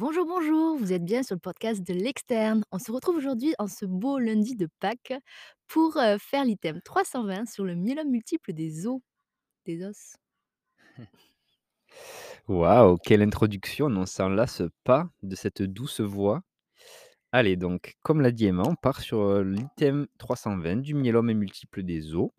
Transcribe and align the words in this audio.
Bonjour, 0.00 0.26
bonjour, 0.26 0.76
vous 0.76 0.92
êtes 0.92 1.04
bien 1.04 1.24
sur 1.24 1.34
le 1.34 1.40
podcast 1.40 1.82
de 1.82 1.92
l'externe. 1.92 2.62
On 2.70 2.78
se 2.78 2.92
retrouve 2.92 3.16
aujourd'hui 3.16 3.56
en 3.58 3.66
ce 3.66 3.84
beau 3.84 4.20
lundi 4.20 4.54
de 4.54 4.68
Pâques 4.78 5.12
pour 5.66 5.94
faire 6.20 6.44
l'item 6.44 6.80
320 6.82 7.48
sur 7.48 7.64
le 7.64 7.74
myélome 7.74 8.08
multiple 8.08 8.52
des 8.52 8.86
os, 8.86 9.00
des 9.66 9.84
os. 9.84 10.14
Waouh, 12.46 12.96
quelle 12.98 13.22
introduction, 13.22 13.86
on 13.86 13.90
ne 13.90 14.06
s'en 14.06 14.28
lasse 14.28 14.62
pas 14.84 15.10
de 15.24 15.34
cette 15.34 15.62
douce 15.62 16.00
voix. 16.00 16.42
Allez 17.32 17.56
donc, 17.56 17.96
comme 18.00 18.20
l'a 18.20 18.30
dit 18.30 18.46
Emma, 18.46 18.62
on 18.68 18.76
part 18.76 19.00
sur, 19.00 19.42
l'item 19.42 20.06
320 20.18 20.76
du 20.76 20.94
myélome 20.94 21.32
multiple 21.32 21.82
des 21.82 22.14
os 22.14 22.30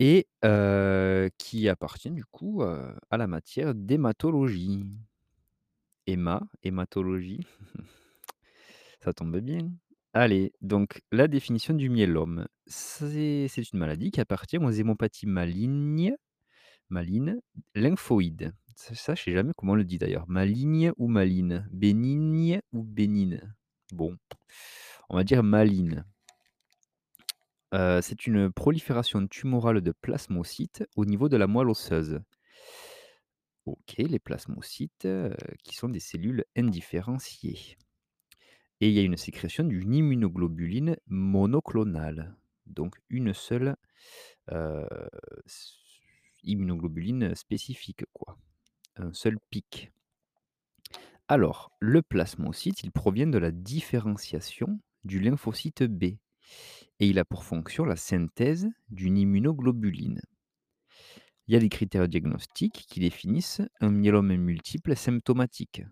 et 0.00 0.26
qui 1.36 1.68
appartient 1.68 2.12
du 2.12 2.24
coup, 2.24 2.62
à 2.62 3.16
la 3.18 3.26
matière 3.26 3.74
d'hématologie. 3.74 4.86
Héma, 6.08 6.40
hématologie, 6.62 7.46
ça 9.04 9.12
tombe 9.12 9.40
bien. 9.40 9.70
Allez, 10.14 10.54
donc 10.62 11.02
la 11.12 11.28
définition 11.28 11.74
du 11.74 11.90
myélome, 11.90 12.48
c'est 12.66 13.46
une 13.46 13.78
maladie 13.78 14.10
qui 14.10 14.18
appartient 14.18 14.56
aux 14.56 14.70
hémopathies 14.70 15.26
malignes 15.26 16.16
Maline, 16.88 17.42
lymphoïde. 17.74 18.54
Ça 18.74 18.94
ça, 18.94 19.14
je 19.14 19.22
sais 19.24 19.32
jamais 19.32 19.52
comment 19.54 19.72
on 19.72 19.76
le 19.76 19.84
dit 19.84 19.98
d'ailleurs. 19.98 20.24
Maligne 20.28 20.92
ou 20.96 21.08
maline? 21.08 21.68
Bénigne 21.70 22.62
ou 22.72 22.82
bénigne? 22.82 23.42
Bon, 23.92 24.16
on 25.10 25.16
va 25.16 25.24
dire 25.24 25.42
maline. 25.42 26.06
Heu, 27.74 28.00
c'est 28.00 28.26
une 28.26 28.50
prolifération 28.50 29.26
tumorale 29.26 29.82
de 29.82 29.92
plasmocytes 29.92 30.88
au 30.96 31.04
niveau 31.04 31.28
de 31.28 31.36
la 31.36 31.46
moelle 31.46 31.68
osseuse. 31.68 32.22
Les 33.98 34.18
plasmocytes, 34.18 35.04
heu, 35.06 35.34
qui 35.64 35.74
sont 35.76 35.88
des 35.88 36.00
cellules 36.00 36.44
indifférenciées 36.56 37.76
et 38.80 38.88
il 38.88 38.94
y 38.94 38.98
a 38.98 39.02
une 39.02 39.16
sécrétion 39.16 39.64
d'une 39.64 39.92
immunoglobuline 39.94 40.96
monoclonale, 41.06 42.36
donc 42.66 42.96
une 43.10 43.34
seule, 43.34 43.76
heu, 44.52 44.86
s 45.46 45.76
immunoglobuline 46.44 47.34
spécifique 47.34 48.04
quoi. 48.12 48.38
Un 48.96 49.12
seul 49.14 49.38
pic. 49.50 49.92
Alors, 51.28 51.72
le 51.80 52.02
plasmocyte, 52.02 52.82
il 52.82 52.90
provient 52.92 53.26
de 53.26 53.38
la 53.38 53.50
différenciation 53.50 54.78
du 55.04 55.20
lymphocyte 55.20 55.84
B 55.84 56.04
et 56.04 56.18
il 57.08 57.18
a 57.18 57.24
pour 57.24 57.44
fonction 57.44 57.84
la 57.84 57.96
synthèse 57.96 58.68
d'une 58.90 59.18
immunoglobuline. 59.18 60.20
Il 61.48 61.54
y 61.54 61.56
a 61.56 61.60
des 61.60 61.70
critères 61.70 62.08
diagnostiques 62.08 62.84
qui 62.88 63.00
définissent 63.00 63.62
un 63.80 63.90
myélome 63.90 64.36
multiple 64.36 64.94
symptomatique. 64.94 65.82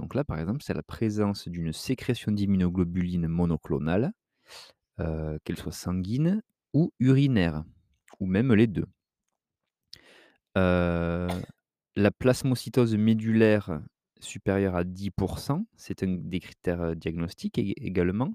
Donc 0.00 0.14
là, 0.14 0.24
par 0.24 0.40
exemple, 0.40 0.62
c'est 0.62 0.74
la 0.74 0.82
présence 0.82 1.46
d'une 1.48 1.72
sécrétion 1.72 2.32
d'immunoglobuline 2.32 3.28
monoclonale, 3.28 4.12
euh, 5.00 5.38
qu'elle 5.44 5.56
soit 5.58 5.72
sanguine 5.72 6.42
ou 6.74 6.92
urinaire, 7.00 7.64
ou 8.20 8.26
même 8.26 8.52
les 8.54 8.66
deux. 8.66 8.86
Euh, 10.58 11.28
la 11.96 12.10
plasmocytose 12.10 12.96
médulaire 12.96 13.80
supérieure 14.20 14.76
à 14.76 14.84
10% 14.84 15.66
c'est 15.76 16.02
un 16.02 16.08
des 16.08 16.40
critères, 16.40 16.82
heu, 16.82 16.94
diagnostiques 16.94 17.58
ég 17.58 17.74
également 17.78 18.34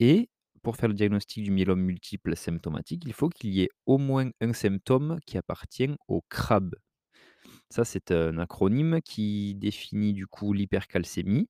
et 0.00 0.30
pour 0.64 0.76
faire 0.76 0.88
le 0.90 0.96
diagnostic 0.96 1.44
du 1.44 1.52
myélome 1.52 1.82
multiple 1.82 2.36
symptomatique, 2.36 3.04
il 3.06 3.14
faut 3.14 3.30
qu'il 3.30 3.52
y 3.54 3.62
ait 3.62 3.70
au 3.86 3.98
moins 3.98 4.30
un 4.42 4.54
symptôme 4.54 5.18
qui 5.26 5.38
appartient 5.38 5.90
au 6.08 6.22
CRAB. 6.30 6.74
Ça, 7.70 7.84
c'est 7.84 8.10
un 8.12 8.38
acronyme 8.38 9.00
qui 9.04 9.54
définit 9.56 10.14
du 10.14 10.26
coup 10.26 10.52
l'hypercalcémie, 10.54 11.48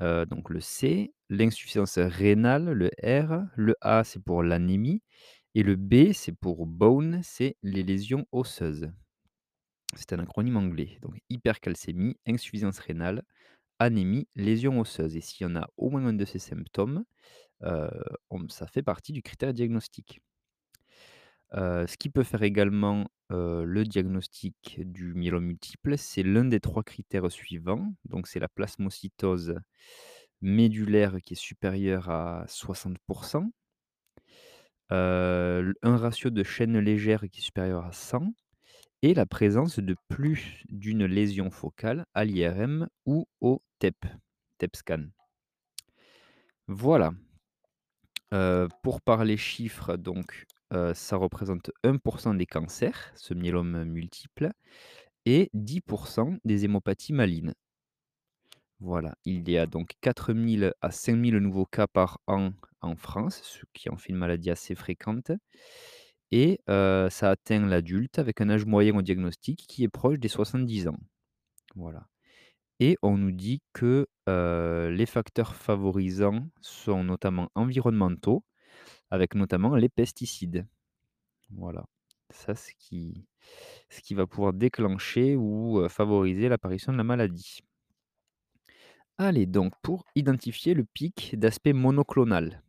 heu, 0.00 0.24
donc 0.26 0.50
le 0.50 0.60
C, 0.60 1.12
l'insuffisance 1.28 1.98
rénale, 1.98 2.70
le 2.72 2.90
R, 3.02 3.44
le 3.56 3.74
A, 3.80 4.04
c'est 4.04 4.22
pour 4.22 4.42
l'anémie 4.42 5.02
et 5.54 5.62
le 5.62 5.76
B, 5.76 6.12
c'est 6.12 6.32
pour 6.38 6.66
bone, 6.66 7.20
c'est 7.24 7.56
les 7.62 7.82
lésions 7.82 8.26
osseuses. 8.32 8.90
C'est 9.96 10.12
un 10.12 10.20
acronyme 10.20 10.56
anglais, 10.56 10.98
donc 11.02 11.18
hypercalcémie, 11.28 12.16
insuffisance 12.26 12.78
rénale, 12.78 13.22
anémie, 13.80 14.28
lésion 14.36 14.80
osseuse 14.80 15.16
et 15.16 15.22
s'il 15.22 15.46
y 15.46 15.50
en 15.50 15.56
a 15.56 15.68
au 15.78 15.90
moins 15.90 16.06
un 16.06 16.14
de 16.14 16.24
ces 16.26 16.38
symptômes, 16.40 17.04
on 17.62 18.48
ça 18.48 18.66
fait 18.66 18.82
partie 18.82 19.12
du 19.12 19.22
critère 19.22 19.54
diagnostique. 19.54 20.20
Heu, 21.54 21.86
ce 21.86 21.96
qui 21.96 22.10
peut 22.10 22.22
faire 22.24 22.42
également, 22.42 23.06
heu, 23.32 23.64
le 23.64 23.84
diagnostic 23.84 24.80
du 24.84 25.14
myélome 25.14 25.44
multiple, 25.44 25.96
c'est 25.98 26.22
l'un 26.22 26.44
des 26.44 26.60
3 26.60 26.82
critères 26.82 27.30
suivants. 27.30 27.94
Donc 28.04 28.26
c'est 28.26 28.40
la 28.40 28.48
plasmocytose 28.48 29.54
médulaire 30.42 31.18
qui 31.24 31.34
est 31.34 31.36
supérieure 31.36 32.10
à 32.10 32.44
60 32.48 32.98
heu, 34.92 35.74
un 35.82 35.96
ratio 35.96 36.30
de 36.30 36.42
chaînes 36.42 36.78
légères 36.78 37.24
qui 37.30 37.40
est 37.40 37.42
supérieur 37.42 37.84
à 37.84 37.92
100 37.92 38.32
et 39.02 39.14
la 39.14 39.26
présence 39.26 39.78
de 39.78 39.96
plus 40.08 40.62
d'une 40.68 41.04
lésion 41.06 41.50
focale 41.50 42.06
à 42.14 42.24
l'IRM 42.24 42.88
ou 43.06 43.26
au 43.40 43.62
TEP, 43.78 44.06
TEP 44.58 44.76
scan. 44.76 45.04
Voilà, 46.68 47.12
heu, 48.34 48.68
pour 48.82 49.00
parler 49.02 49.36
chiffres 49.36 49.96
donc, 49.96 50.46
heu, 50.74 50.92
ça 50.94 51.16
représente 51.16 51.70
1% 51.84 52.34
des 52.34 52.46
cancers, 52.46 53.12
ce 53.16 53.34
myélome 53.34 53.84
multiple 53.84 54.50
et 55.26 55.50
10% 55.54 56.36
des 56.44 56.64
hémopathies 56.66 57.12
malignes. 57.14 57.54
Voilà, 58.80 59.14
il 59.24 59.48
y 59.48 59.56
a 59.56 59.66
donc 59.66 59.92
4 60.02 60.34
000 60.34 60.74
à 60.82 60.90
5 60.90 61.16
000 61.16 61.40
nouveaux 61.40 61.64
cas 61.64 61.86
par 61.86 62.20
an 62.26 62.52
en 62.82 62.94
France, 62.94 63.40
ce 63.42 63.64
qui 63.72 63.88
en 63.88 63.96
fait 63.96 64.10
une 64.10 64.16
maladie 64.18 64.50
assez 64.50 64.74
fréquente 64.74 65.32
et 66.32 66.60
heu, 66.70 67.08
ça 67.10 67.30
atteint 67.30 67.66
l'adulte 67.66 68.18
avec 68.18 68.40
un 68.40 68.50
âge 68.50 68.66
moyen 68.66 68.96
au 68.96 69.02
diagnostic 69.02 69.66
qui 69.68 69.84
est 69.84 69.88
proche 69.88 70.18
des 70.20 70.28
70 70.28 70.88
ans. 70.88 70.98
Voilà. 71.76 72.08
Et 72.80 72.96
on 73.02 73.16
nous 73.16 73.32
dit 73.32 73.62
que, 73.72 74.06
les 74.26 75.06
facteurs 75.06 75.54
favorisants 75.54 76.48
sont 76.60 77.04
notamment 77.04 77.48
environnementaux, 77.54 78.44
avec 79.10 79.34
notamment 79.34 79.76
les 79.76 79.88
pesticides. 79.88 80.66
Voilà. 81.50 81.84
Ça, 82.30 82.54
ce 82.54 82.72
qui 82.78 83.26
ce 83.88 84.00
qui 84.00 84.14
va 84.14 84.26
pouvoir 84.26 84.52
déclencher 84.52 85.36
ou, 85.36 85.88
favoriser 85.88 86.48
l'apparition 86.48 86.92
de 86.92 86.98
la 86.98 87.04
maladie. 87.04 87.60
Allez 89.18 89.46
donc 89.46 89.72
pour 89.82 90.04
identifier 90.14 90.74
le 90.74 90.84
pic 90.84 91.38
d'aspect 91.38 91.72
monoclonal 91.72 92.62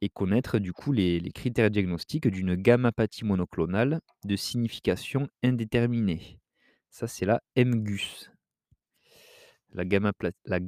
et 0.00 0.08
connaître 0.08 0.58
du 0.58 0.72
coup 0.72 0.92
les 0.92 1.20
les 1.20 1.32
critères 1.32 1.70
diagnostiques 1.70 2.28
d'une 2.28 2.54
gammapathie 2.54 3.24
monoclonale 3.24 4.00
de 4.24 4.36
signification 4.36 5.28
indéterminée. 5.42 6.38
Ça, 6.90 7.06
c'est 7.06 7.26
la 7.26 7.42
MGUS. 7.56 8.30
La 9.72 9.84
gammapla 9.84 10.30
la 10.44 10.60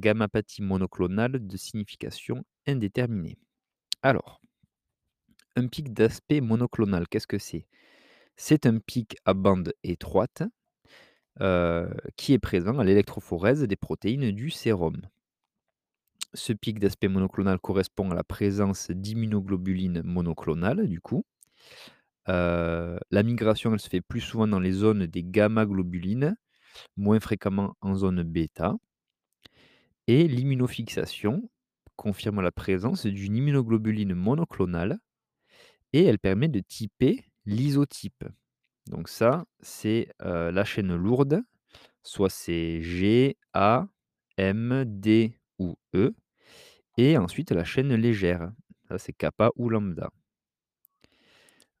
monoclonale 0.59 1.47
de 1.47 1.57
signification 1.57 2.43
indéterminée. 2.67 3.37
Alors, 4.03 4.41
un 5.55 5.67
pic 5.67 5.93
d'aspect 5.93 6.41
monoclonal, 6.41 7.07
qu'est-ce 7.07 7.25
que 7.27 7.39
c'est? 7.39 7.65
C'est 8.37 8.65
un 8.67 8.79
pic 8.79 9.17
à 9.25 9.33
bande 9.35 9.73
étroite, 9.83 10.43
heu, 11.41 11.89
qui 12.17 12.33
est 12.33 12.39
présent 12.39 12.79
à 12.79 12.83
l'électrophorèse 12.83 13.61
des 13.63 13.75
protéines 13.75 14.31
du 14.31 14.49
sérum. 14.49 15.01
Ce 16.35 16.53
pic 16.53 16.77
d'aspect 16.77 17.07
monoclonal 17.07 17.57
correspond 17.59 18.11
à 18.11 18.13
la 18.13 18.23
présence 18.23 18.91
d'immunoglobulines 18.91 20.03
monoclonales, 20.03 20.87
du 20.87 21.01
coup. 21.01 21.25
Heu, 22.27 22.99
la 23.11 23.23
migration, 23.23 23.73
elle 23.73 23.79
se 23.79 23.89
fait 23.89 24.01
plus 24.01 24.19
souvent 24.21 24.47
dans 24.47 24.59
les 24.59 24.71
zones 24.73 25.05
des 25.05 25.23
gamma-globulines, 25.23 26.35
moins 26.97 27.19
fréquemment 27.21 27.75
en 27.81 27.95
zone 27.95 28.23
bêta. 28.23 28.75
Et 30.07 30.27
l'immunofixation 30.27 31.49
confirme 31.95 32.41
la 32.41 32.51
présence 32.51 33.05
d'une 33.05 33.35
immunoglobuline 33.35 34.13
monoclonale 34.13 34.99
et 35.93 36.03
elle 36.03 36.19
permet 36.19 36.49
de 36.49 36.59
typer 36.59 37.23
l'isotype. 37.45 38.25
Donc 38.87 39.07
ça, 39.07 39.45
c'est, 39.61 40.09
la 40.19 40.65
chaîne 40.65 40.95
lourde, 40.95 41.41
soit 42.03 42.29
c'est 42.29 42.81
G, 42.81 43.37
A, 43.53 43.87
M, 44.37 44.83
D 44.85 45.37
ou 45.59 45.75
E 45.95 46.13
et 46.97 47.17
ensuite 47.17 47.51
la 47.51 47.63
chaîne 47.63 47.93
légère, 47.93 48.51
ça 48.87 48.97
c'est 48.97 49.13
kappa 49.13 49.51
ou 49.55 49.69
lambda. 49.69 50.09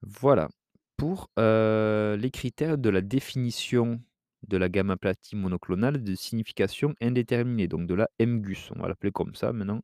Voilà. 0.01 0.49
Pour, 0.97 1.29
les 1.37 2.31
critères 2.31 2.77
de 2.77 2.89
la 2.89 3.01
définition 3.01 4.01
de 4.47 4.57
la 4.57 4.69
gammapathie 4.69 5.35
monoclonale 5.35 6.03
de 6.03 6.15
signification 6.15 6.93
indéterminée, 7.01 7.67
donc 7.67 7.87
de 7.87 7.93
la 7.93 8.09
MGUS, 8.19 8.71
on 8.75 8.81
va 8.81 8.87
l'appeler 8.87 9.11
comme 9.11 9.35
ça 9.35 9.53
maintenant, 9.53 9.81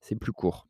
c'est 0.00 0.16
plus 0.16 0.32
court. 0.32 0.66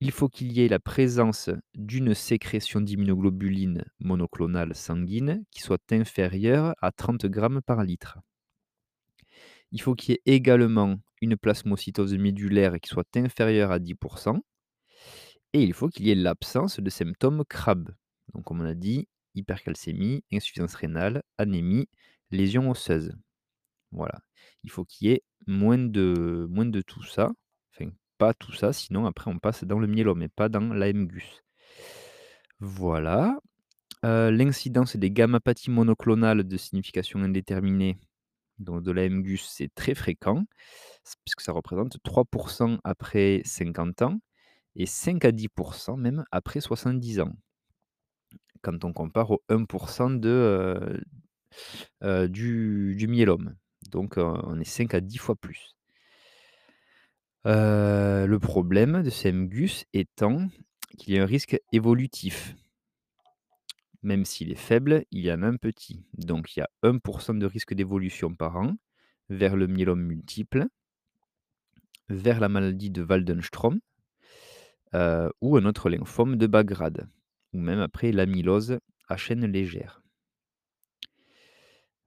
Il 0.00 0.10
faut 0.10 0.28
qu'il 0.28 0.52
y 0.52 0.62
ait 0.62 0.68
la 0.68 0.78
présence 0.78 1.48
d'une 1.74 2.14
sécrétion 2.14 2.82
d'immunoglobulines 2.82 3.84
monoclonales 3.98 4.74
sanguines 4.74 5.44
qui 5.50 5.62
soit 5.62 5.90
inférieure 5.90 6.74
à 6.82 6.92
30 6.92 7.26
grammes 7.26 7.62
par 7.62 7.82
litre. 7.82 8.18
Il 9.72 9.80
faut 9.80 9.94
qu'il 9.94 10.12
y 10.12 10.14
ait 10.14 10.34
également 10.34 10.96
une 11.22 11.36
plasmocytose 11.36 12.14
médullaire 12.14 12.78
qui 12.80 12.90
soit 12.90 13.16
inférieure 13.16 13.70
à 13.72 13.78
10% 13.78 14.38
et 15.54 15.62
il 15.62 15.72
faut 15.72 15.88
qu'il 15.88 16.06
y 16.06 16.10
ait 16.10 16.14
l'absence 16.14 16.78
de 16.78 16.90
symptômes 16.90 17.42
CRAB. 17.48 17.90
Donc 18.34 18.44
comme 18.44 18.60
on 18.60 18.66
a 18.66 18.74
dit, 18.74 19.08
hypercalcémie, 19.34 20.24
insuffisance 20.30 20.74
rénale, 20.74 21.22
anémie, 21.38 21.88
lésion 22.30 22.70
osseuse. 22.70 23.12
Voilà. 23.92 24.20
Il 24.64 24.70
faut 24.70 24.84
qu'il 24.84 25.08
y 25.08 25.12
ait 25.12 25.22
moins 25.46 25.78
de 25.78 26.46
moins 26.50 26.66
de 26.66 26.80
tout 26.82 27.04
ça, 27.04 27.30
enfin 27.74 27.90
pas 28.18 28.34
tout 28.34 28.52
ça, 28.54 28.72
sinon 28.74 29.06
après 29.06 29.30
on 29.30 29.38
passe 29.40 29.64
dans 29.64 29.78
le 29.80 29.86
myélome 29.88 30.22
et 30.22 30.28
pas 30.28 30.48
dans 30.50 30.72
l'AMGUS. 30.74 31.42
Voilà. 32.60 33.38
Heu, 34.04 34.30
l'incidence 34.30 34.96
des 34.96 35.10
gammapathies 35.10 35.70
monoclonales 35.72 36.44
de 36.44 36.56
signification 36.58 37.22
indéterminée, 37.22 37.98
donc 38.58 38.82
de 38.84 38.92
l'AMGUS, 38.92 39.38
c'est 39.48 39.74
très 39.74 39.94
fréquent, 39.94 40.44
puisque 41.24 41.42
ça 41.42 41.52
représente 41.52 41.98
3% 42.04 42.78
après 42.84 43.42
50 43.44 44.02
ans 44.02 44.20
et 44.76 44.86
5 44.86 45.24
à 45.26 45.32
10% 45.32 45.96
même 45.98 46.24
après 46.32 46.60
70 46.60 47.20
ans. 47.20 47.32
Quand 48.62 48.84
on 48.84 48.92
compare 48.92 49.30
au 49.30 49.42
1% 49.48 50.10
de, 50.10 50.28
heu 50.28 51.00
heu, 52.04 52.28
du 52.28 53.06
myélome. 53.08 53.56
Donc, 53.90 54.16
on 54.18 54.60
est 54.60 54.64
5 54.64 54.94
à 54.94 55.00
10 55.00 55.18
fois 55.18 55.36
plus. 55.36 55.74
Heu, 57.46 58.26
le 58.26 58.38
problème 58.38 59.02
de 59.02 59.08
ces 59.10 59.30
MGUS 59.32 59.84
étant 59.94 60.48
qu'il 60.98 61.14
y 61.14 61.18
a 61.18 61.22
un 61.22 61.26
risque 61.26 61.58
évolutif. 61.72 62.54
Même 64.02 64.24
s'il 64.24 64.50
est 64.50 64.54
faible, 64.54 65.04
il 65.10 65.20
y 65.20 65.30
en 65.30 65.42
a 65.42 65.46
un 65.48 65.56
petit. 65.56 66.02
Donc 66.14 66.56
il 66.56 66.60
y 66.60 66.62
a 66.62 66.68
1% 66.82 67.34
de 67.34 67.44
risque 67.46 67.74
d'évolution 67.74 68.34
par 68.34 68.56
an 68.56 68.74
vers 69.28 69.54
le 69.56 69.66
myélome 69.66 70.00
multiple, 70.02 70.66
vers 72.08 72.40
la 72.40 72.48
maladie 72.48 72.90
de 72.90 73.04
Waldenstrom, 73.04 73.78
heu, 74.94 75.30
ou 75.40 75.56
un 75.56 75.64
autre 75.64 75.88
lymphome 75.90 76.36
de 76.36 76.46
bas 76.48 76.64
ou 77.52 77.58
même 77.60 77.80
après 77.80 78.10
l'amylose 78.12 78.78
à 79.08 79.16
chaîne 79.16 79.46
légère. 79.46 80.02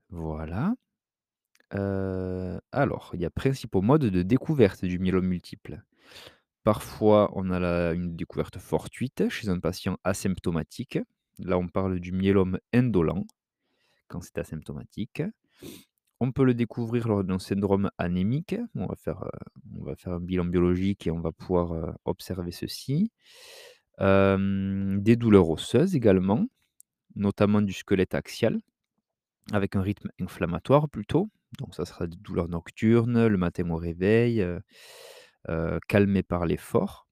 Voilà. 0.09 0.75
Heu, 1.73 2.59
alors, 2.71 3.11
il 3.13 3.21
y 3.21 3.25
a 3.25 3.29
principaux 3.29 3.81
modes 3.81 4.05
de 4.05 4.21
découverte 4.23 4.85
du 4.85 4.99
myélome 4.99 5.27
multiple. 5.27 5.83
Parfois, 6.63 7.31
on 7.35 7.51
a 7.51 7.93
une 7.93 8.15
découverte 8.15 8.59
fortuite 8.59 9.29
chez 9.29 9.49
un 9.49 9.59
patient 9.59 9.97
asymptomatique. 10.03 10.99
Là, 11.39 11.57
on 11.59 11.67
parle 11.67 11.99
du 11.99 12.11
myélome 12.13 12.59
indolent, 12.73 13.25
quand 14.07 14.21
c'est 14.23 14.37
asymptomatique. 14.39 15.23
On 16.19 16.31
peut 16.31 16.45
le 16.45 16.53
découvrir 16.55 17.07
lors 17.09 17.23
d'un 17.23 17.39
syndrome 17.39 17.91
anémique. 17.97 18.55
On 18.75 18.87
va 18.87 18.95
faire, 18.95 19.25
faire 19.97 20.13
un 20.13 20.19
bilan 20.21 20.45
biologique 20.45 21.07
et 21.07 21.11
on 21.11 21.21
va 21.21 21.31
pouvoir, 21.31 21.73
heu, 21.73 21.93
observer 22.05 22.51
ceci. 22.51 23.11
Des 23.99 25.15
douleurs 25.15 25.49
osseuses 25.49 25.95
également, 25.95 26.47
notamment 27.15 27.61
du 27.61 27.73
squelette 27.73 28.15
axial, 28.15 28.59
avec 29.53 29.75
un 29.75 29.81
rythme 29.81 30.09
inflammatoire 30.21 30.89
plutôt. 30.89 31.29
Donc 31.59 31.75
ça 31.75 31.85
sera 31.85 32.07
des 32.07 32.17
douleurs 32.17 32.49
nocturnes, 32.49 33.27
le 33.27 33.37
matin 33.37 33.69
au 33.69 33.77
réveil, 33.77 34.41
heu 34.41 34.61
heu, 35.49 35.79
calmées 35.87 36.23
par 36.23 36.45
l'effort 36.45 37.07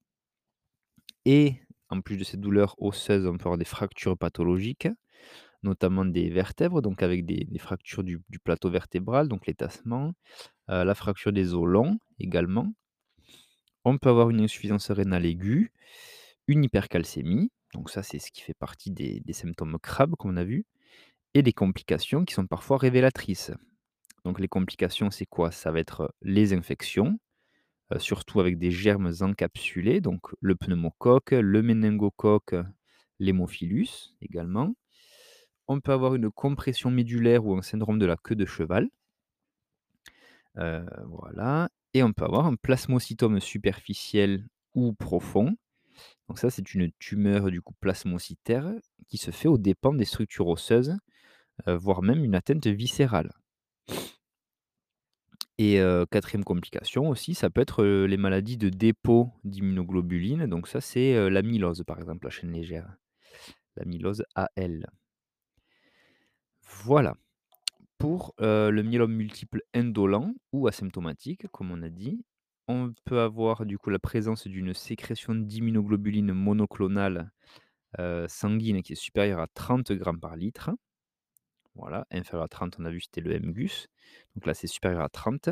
et 1.25 1.55
en 1.89 2.01
plus 2.01 2.17
de 2.17 2.23
ces 2.23 2.37
douleurs 2.37 2.75
osseuses, 2.81 3.25
on 3.27 3.37
peut 3.37 3.43
avoir 3.43 3.57
des 3.57 3.65
fractures 3.65 4.17
pathologiques, 4.17 4.87
notamment 5.63 6.05
des 6.05 6.29
vertèbres, 6.29 6.81
donc 6.81 7.03
avec 7.03 7.25
des 7.25 7.47
fractures 7.59 8.03
du 8.03 8.21
plateau 8.43 8.69
vertébral, 8.71 9.27
donc 9.29 9.47
les 9.47 9.55
tassements, 9.55 10.13
heu, 10.71 10.83
la 10.85 10.95
fracture 10.95 11.33
des 11.33 11.53
os 11.55 11.67
longs 11.67 11.99
également. 12.19 12.73
On 13.85 13.97
peut 13.97 14.09
avoir 14.09 14.29
une 14.29 14.41
insuffisance 14.41 14.91
rénale 14.91 15.25
aiguë, 15.25 15.71
une 16.47 16.63
hypercalcémie, 16.65 17.51
donc 17.73 17.89
ça, 17.89 18.03
c'est 18.03 18.19
ce 18.19 18.31
qui 18.31 18.41
fait 18.41 18.53
partie 18.55 18.91
des 18.91 19.21
des 19.21 19.33
symptômes 19.33 19.77
CRAB 19.79 20.15
qu'on 20.17 20.37
a 20.37 20.43
vu 20.43 20.65
des 21.41 21.53
complications 21.53 22.25
qui 22.25 22.33
sont 22.33 22.47
parfois 22.47 22.77
révélatrices. 22.77 23.51
Donc 24.25 24.39
les 24.39 24.47
complications, 24.47 25.11
c'est 25.11 25.25
quoi? 25.25 25.51
Ça 25.51 25.71
va 25.71 25.79
être, 25.79 26.13
les 26.21 26.53
infections, 26.53 27.19
surtout 27.97 28.39
avec 28.39 28.57
des 28.57 28.71
germes 28.71 29.11
encapsulés, 29.21 30.01
donc 30.01 30.21
le 30.41 30.55
pneumocoque, 30.55 31.31
le 31.31 31.61
méningocoque, 31.61 32.55
l'hémophilus 33.19 34.15
également. 34.21 34.75
On 35.67 35.79
peut 35.79 35.91
avoir 35.91 36.15
une 36.15 36.29
compression 36.31 36.91
médullaire 36.91 37.45
ou 37.45 37.55
un 37.57 37.61
syndrome 37.61 37.99
de 37.99 38.05
la 38.05 38.17
queue 38.17 38.35
de 38.35 38.45
cheval. 38.45 38.89
Voilà 40.55 41.69
et 41.93 42.03
on 42.03 42.13
peut 42.13 42.25
avoir 42.25 42.45
un 42.45 42.55
plasmocytome 42.55 43.39
superficiel 43.39 44.47
ou 44.75 44.93
profond. 44.93 45.55
Donc 46.27 46.37
ça, 46.37 46.49
c'est 46.49 46.73
une 46.73 46.91
tumeur 46.99 47.49
du 47.49 47.61
coup 47.61 47.73
plasmocytaire 47.79 48.71
qui 49.07 49.17
se 49.17 49.31
fait 49.31 49.47
aux 49.47 49.57
dépens 49.57 49.93
des 49.93 50.05
structures 50.05 50.47
osseuses, 50.47 50.95
heu, 51.67 51.75
voire 51.75 52.01
même 52.01 52.23
une 52.23 52.35
atteinte 52.35 52.67
viscérale. 52.67 53.31
Et 55.59 55.79
4 56.11 56.43
complication 56.43 57.09
aussi, 57.09 57.33
ça 57.33 57.49
peut 57.49 57.61
être, 57.61 57.83
les 57.83 58.17
maladies 58.17 58.57
de 58.57 58.69
dépôt 58.69 59.31
d'immunoglobulines. 59.43 60.45
Donc 60.45 60.67
ça, 60.67 60.81
c'est, 60.81 61.29
l'amylose, 61.31 61.83
par 61.83 61.97
exemple, 61.97 62.25
la 62.27 62.29
chaîne 62.29 62.51
légère, 62.51 62.95
l'amylose 63.75 64.23
AL. 64.35 64.87
Voilà 66.83 67.15
pour, 67.97 68.35
le 68.39 68.81
myélome 68.83 69.13
multiple 69.13 69.63
indolent 69.73 70.33
ou 70.53 70.67
asymptomatique, 70.67 71.47
comme 71.51 71.71
on 71.71 71.81
a 71.81 71.89
dit. 71.89 72.23
On 72.67 72.93
peut 73.05 73.21
avoir 73.21 73.65
du 73.65 73.77
coup 73.77 73.89
la 73.89 73.99
présence 73.99 74.47
d'une 74.47 74.73
sécrétion 74.73 75.35
d'immunoglobulines 75.35 76.33
monoclonales, 76.33 77.31
heu, 77.99 78.25
sanguines 78.29 78.83
qui 78.83 78.93
est 78.93 78.97
supérieure 78.97 79.39
à 79.39 79.47
30 79.47 79.91
grammes 79.93 80.19
par 80.19 80.35
litre. 80.35 80.71
Voilà, 81.77 82.07
inférieur 82.11 82.43
à 82.43 82.47
30, 82.47 82.77
on 82.79 82.85
a 82.85 82.89
vu, 82.89 83.01
c'était 83.01 83.21
le 83.21 83.35
MGUS. 83.39 83.87
Donc 84.35 84.47
là, 84.47 84.53
c'est 84.53 84.67
supérieur 84.67 85.01
à 85.01 85.09
30 85.09 85.49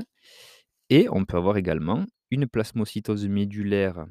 et 0.90 1.08
on 1.10 1.24
peut 1.24 1.38
avoir 1.38 1.58
également 1.58 2.06
une 2.32 2.48
plasmocytose 2.48 3.28
médullaire 3.28 4.08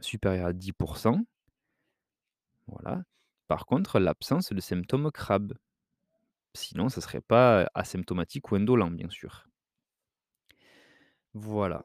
supérieure 0.00 0.46
à 0.46 0.52
10% 0.52 1.24
Voilà. 2.68 3.02
Par 3.48 3.66
contre, 3.66 3.98
l'absence 3.98 4.52
de 4.52 4.60
symptômes 4.60 5.10
CRAB. 5.10 5.54
Sinon, 6.54 6.88
ça 6.88 7.00
serait 7.00 7.20
pas 7.20 7.68
asymptomatique 7.74 8.52
ou 8.52 8.56
indolent, 8.56 8.90
bien 8.90 9.10
sûr. 9.10 9.46
Voilà 11.34 11.84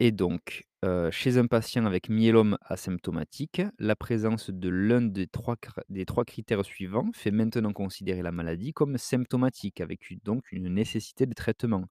et 0.00 0.12
donc, 0.12 0.64
chez 1.10 1.38
un 1.38 1.46
patient 1.46 1.84
avec 1.86 2.08
myélome 2.08 2.56
asymptomatique, 2.62 3.62
la 3.78 3.96
présence 3.96 4.50
de 4.50 4.68
l'un 4.68 5.02
des 5.02 5.26
3 5.26 5.56
cr 5.56 5.80
des 5.88 6.06
3 6.06 6.24
critères 6.24 6.64
suivants 6.64 7.10
fait 7.14 7.32
maintenant 7.32 7.72
considérer 7.72 8.22
la 8.22 8.30
maladie 8.32 8.72
comme 8.72 8.96
symptomatique, 8.98 9.80
avec 9.80 10.00
donc 10.24 10.52
une 10.52 10.68
nécessité 10.72 11.26
de 11.26 11.34
traitement. 11.34 11.84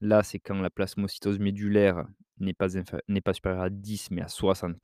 Là, 0.00 0.22
c'est 0.22 0.38
quand 0.38 0.60
la 0.60 0.68
plasmocytose 0.70 1.38
médullaire 1.38 2.06
n'est 2.38 2.52
pas 2.54 2.68
n'est 3.08 3.20
pas 3.22 3.32
supérieure 3.32 3.62
à 3.62 3.70
10 3.70 4.10
mais 4.10 4.20
à 4.22 4.28
60 4.28 4.76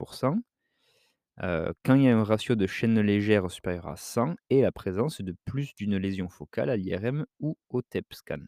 heu, 1.42 1.72
quand 1.84 1.94
il 1.94 2.02
y 2.04 2.08
a 2.08 2.16
un 2.18 2.24
ratio 2.24 2.54
de 2.56 2.66
chaîne 2.66 3.00
légère 3.00 3.50
supérieur 3.50 3.88
à 3.88 3.96
100 3.96 4.34
et 4.50 4.62
la 4.62 4.72
présence 4.72 5.20
de 5.20 5.34
plus 5.44 5.74
d'une 5.74 5.96
lésion 5.96 6.28
focale 6.28 6.70
à 6.70 6.76
l'IRM 6.76 7.26
ou 7.40 7.56
au 7.70 7.82
TEP 7.82 8.12
scan. 8.14 8.38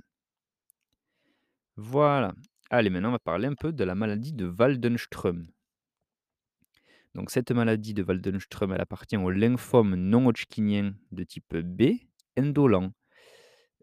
Voilà. 1.77 2.35
Allez, 2.71 2.91
maintenant 2.91 3.11
on 3.11 3.13
va 3.13 3.19
parler 3.19 3.47
un 3.47 3.55
peu 3.55 3.73
de 3.73 3.85
la 3.85 3.95
maladie 3.95 4.33
de 4.33 4.47
Waldenström. 4.47 5.47
Donc 7.15 7.31
cette 7.31 7.53
maladie 7.53 7.95
de 7.95 8.03
Waldenström, 8.03 8.73
elle 8.73 8.81
appartient 8.81 9.17
au 9.17 9.31
lymphome 9.31 9.95
non 9.95 10.27
hodgkinien 10.27 10.95
de 11.13 11.23
type 11.25 11.57
B, 11.57 11.99
indolent. 12.37 12.93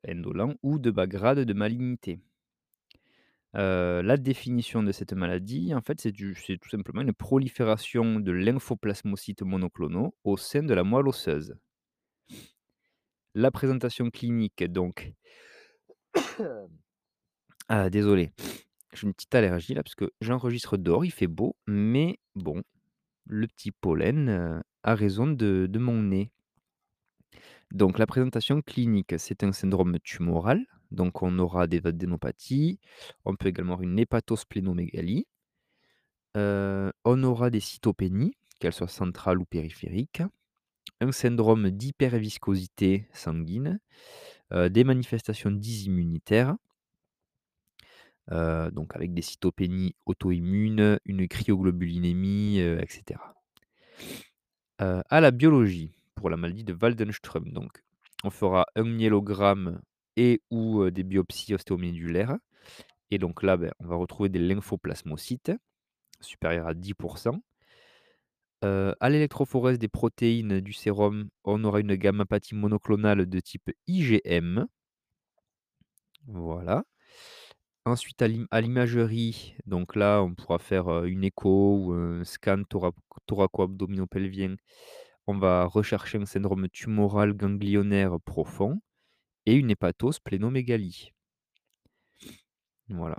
Indolent 0.08 0.56
ou 0.64 0.80
de 0.80 0.92
bas 0.92 1.08
grade 1.08 1.40
de 1.40 1.54
malignité. 1.54 2.20
Heu, 3.56 4.02
la 4.02 4.18
définition 4.18 4.82
de 4.82 4.92
cette 4.92 5.14
maladie, 5.14 5.74
en 5.76 5.82
fait, 5.82 6.00
c'est 6.00 6.12
tout 6.14 6.70
simplement 6.70 7.02
une 7.02 7.14
prolifération 7.14 8.20
de 8.20 8.32
lymphoplasmocytes 8.32 9.44
monoclonaux 9.44 10.16
au 10.24 10.38
sein 10.38 10.64
de 10.64 10.74
la 10.74 10.84
moelle 10.84 11.08
osseuse. 11.08 11.56
La 13.36 13.52
présentation 13.52 14.10
clinique 14.10 14.64
donc 14.64 15.14
ah 17.70 17.90
désolé, 17.90 18.32
j'ai 18.94 19.08
une 19.08 19.14
petite 19.14 19.34
allergie 19.36 19.74
là 19.74 19.84
parce 19.84 19.96
que 19.96 20.12
j'enregistre 20.22 20.78
dehors, 20.78 21.06
il 21.06 21.12
fait 21.12 21.28
beau, 21.28 21.56
mais 21.68 22.20
bon, 22.36 22.62
le 23.26 23.48
petit 23.48 23.72
pollen, 23.72 24.64
a 24.84 24.96
raison 24.96 25.28
de 25.28 25.78
mon 25.78 26.02
nez. 26.02 26.32
Donc 27.72 28.00
la 28.00 28.06
présentation 28.06 28.62
clinique, 28.62 29.16
c'est 29.18 29.44
un 29.44 29.54
syndrome 29.54 29.98
tumoral, 30.00 30.66
donc 30.92 31.24
on 31.24 31.40
aura 31.40 31.68
des 31.68 31.86
adénopathies, 31.86 32.80
on 33.24 33.36
peut 33.36 33.48
également 33.48 33.74
avoir 33.74 33.90
une 33.90 33.98
hépatosplénomégalie. 33.98 35.28
On 36.36 37.24
aura 37.24 37.50
des 37.50 37.60
cytopénies, 37.60 38.36
qu'elles 38.60 38.74
soient 38.74 38.88
centrales 38.88 39.40
ou 39.40 39.46
périphériques, 39.46 40.22
un 41.00 41.12
syndrome 41.12 41.70
d'hyperviscosité 41.72 43.08
sanguine, 43.14 43.80
des 44.52 44.84
manifestations 44.84 45.52
dysimmunitaires 45.52 46.58
heu, 48.32 48.72
donc 48.72 48.96
avec 48.96 49.14
des 49.14 49.22
cytopénies 49.22 49.96
auto-immunes, 50.06 51.00
une 51.06 51.28
cryoglobulinémie, 51.28 52.60
heu, 52.62 52.80
et 52.82 52.88
cetera. 52.90 53.34
Heu, 54.80 55.02
à 55.10 55.22
la 55.22 55.32
biologie, 55.32 55.92
pour 56.16 56.30
la 56.30 56.38
maladie 56.38 56.64
de 56.64 56.74
Waldenström 56.80 57.52
donc, 57.52 57.84
on 58.24 58.30
fera 58.30 58.66
un 58.76 58.84
myélogramme 58.84 59.82
et 60.18 60.42
ou, 60.52 60.90
des 60.92 61.04
biopsies 61.04 61.54
ostéomédulaires 61.56 62.38
et 63.12 63.20
donc 63.20 63.44
là, 63.44 63.58
beh, 63.58 63.72
on 63.80 63.88
va 63.88 63.96
retrouver 63.98 64.30
des 64.30 64.40
lymphoplasmocytes 64.40 65.54
supérieurs 66.22 66.68
à 66.68 66.74
10 66.76 66.96
Heu, 68.64 68.94
à 69.00 69.10
l'électrophorèse 69.10 69.80
des 69.80 69.88
protéines 69.88 70.60
du 70.60 70.72
sérum, 70.74 71.30
on 71.46 71.64
aura 71.64 71.80
une 71.80 71.96
gammapathie 71.96 72.54
monoclonale 72.54 73.26
de 73.28 73.40
type 73.40 73.72
IgM. 73.88 74.68
Voilà. 76.28 76.84
Ensuite 77.86 78.22
à 78.24 78.28
l'im 78.28 78.48
à 78.52 78.60
l'imagerie, 78.62 79.56
donc 79.68 79.96
là, 79.96 80.22
on 80.24 80.34
pourra 80.36 80.58
faire, 80.60 81.04
une 81.06 81.24
écho 81.24 81.78
ou 81.78 81.94
un 81.94 82.24
scan 82.24 82.64
thora 82.68 82.92
thoraco-abdominopelvien. 83.28 84.56
On 85.28 85.38
va 85.40 85.66
rechercher 85.66 86.20
un 86.20 86.26
syndrome 86.26 86.70
tumoral 86.70 87.34
ganglionnaire 87.34 88.20
profond 88.22 88.82
et 89.46 89.56
une 89.56 89.72
hépatosplénomégalie. 89.72 91.12
Voilà. 92.90 93.18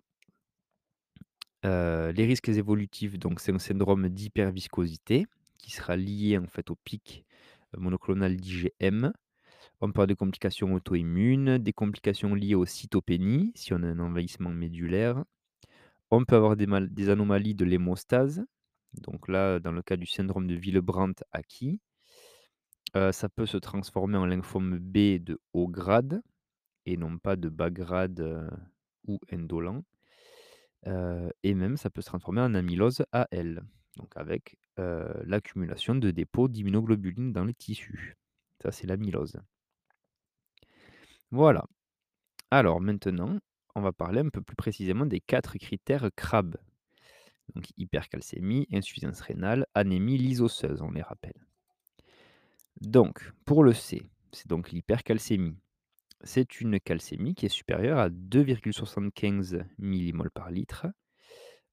Les 1.64 2.26
risques 2.26 2.48
évolutifs, 2.48 3.18
donc 3.18 3.40
c'est 3.40 3.52
un 3.52 3.58
syndrome 3.58 4.08
d'hyperviscosité 4.08 5.26
qui 5.58 5.70
sera 5.70 5.96
lié 5.96 6.38
en 6.38 6.46
fait 6.46 6.70
au 6.70 6.76
pic, 6.76 7.24
monoclonal 7.76 8.36
d'IgM. 8.36 9.12
On 9.82 9.88
peut 9.90 9.98
avoir 9.98 10.06
des 10.06 10.14
complications 10.14 10.72
auto-immunes, 10.74 11.58
des 11.58 11.72
complications 11.72 12.36
liées 12.36 12.54
aux 12.54 12.64
cytopénies, 12.66 13.50
si 13.56 13.72
on 13.74 13.82
a 13.82 13.88
un 13.88 13.98
envahissement 13.98 14.50
médulaire. 14.50 15.24
On 16.10 16.24
peut 16.24 16.36
avoir 16.36 16.56
des 16.56 16.66
mal 16.66 16.88
des 16.94 17.10
anomalies 17.10 17.54
de 17.56 17.64
l'hémostase, 17.64 18.44
donc 18.94 19.28
là, 19.28 19.60
dans 19.60 19.72
le 19.72 19.82
cas 19.82 19.96
du 19.96 20.06
syndrome 20.06 20.46
de 20.46 20.54
Willebrand-Acquis, 20.56 21.80
heu, 22.96 23.12
ça 23.12 23.28
peut 23.28 23.46
se 23.46 23.56
transformer 23.58 24.16
en 24.18 24.26
lymphome 24.26 24.78
B 24.78 25.18
de 25.22 25.40
haut 25.52 25.68
grade 25.68 26.22
et 26.86 26.96
non 26.96 27.18
pas 27.18 27.36
de 27.36 27.48
bas 27.50 27.70
grade, 27.70 28.20
heu, 28.20 28.48
ou 29.08 29.20
indolent. 29.32 29.82
Heu 30.86 31.30
et 31.42 31.54
même 31.54 31.76
ça 31.76 31.90
peut 31.90 32.00
se 32.02 32.06
transformer 32.06 32.40
en 32.40 32.54
amylose 32.54 33.04
AL, 33.12 33.62
donc 33.96 34.12
avec, 34.16 34.56
l'accumulation 35.26 35.94
de 35.94 36.10
dépôts 36.10 36.48
d'immunoglobulines 36.48 37.32
dans 37.32 37.44
les 37.44 37.54
tissus. 37.54 38.16
Ça, 38.62 38.72
c'est 38.72 38.86
l'amylose. 38.86 39.36
Voilà. 41.32 41.64
Alors 42.50 42.82
maintenant, 42.82 43.38
on 43.74 43.80
va 43.80 43.92
parler 43.92 44.20
un 44.20 44.28
peu 44.28 44.42
plus 44.42 44.54
précisément 44.54 45.06
des 45.06 45.20
4 45.20 45.56
critères 45.56 46.10
CRAB. 46.14 46.56
Donc 47.54 47.64
hypercalcémie, 47.78 48.68
insuffisance 48.70 49.22
rénale, 49.22 49.66
anémie 49.74 50.18
lysosseuse, 50.18 50.82
on 50.82 50.90
les 50.90 51.00
rappelle. 51.00 51.46
Donc 52.82 53.32
pour 53.46 53.64
le 53.64 53.72
C, 53.72 54.02
c'est 54.32 54.46
donc 54.46 54.72
l'hypercalcémie. 54.72 55.56
C'est 56.22 56.60
une 56.60 56.78
calcémie 56.78 57.34
qui 57.34 57.46
est 57.46 57.48
supérieure 57.48 57.98
à 57.98 58.10
2,75 58.10 59.64
millimoles 59.78 60.30
par 60.30 60.50
litre, 60.50 60.86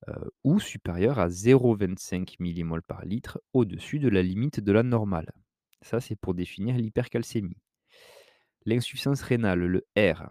heu, 0.08 0.32
ou 0.46 0.62
supérieure 0.62 1.20
à 1.20 1.28
0,25 1.28 2.38
millimoles 2.40 2.84
par 2.84 3.04
litre 3.04 3.42
au-dessus 3.54 4.00
de 4.00 4.10
la 4.10 4.24
limite 4.24 4.62
de 4.62 4.72
la 4.72 4.84
normale. 4.84 5.34
Ça, 5.82 6.00
c'est 6.00 6.16
pour 6.16 6.34
définir 6.34 6.78
l'hypercalcémie. 6.78 7.58
L'insuffisance 8.66 9.22
rénale, 9.22 9.60
le 9.60 9.88
R, 9.98 10.30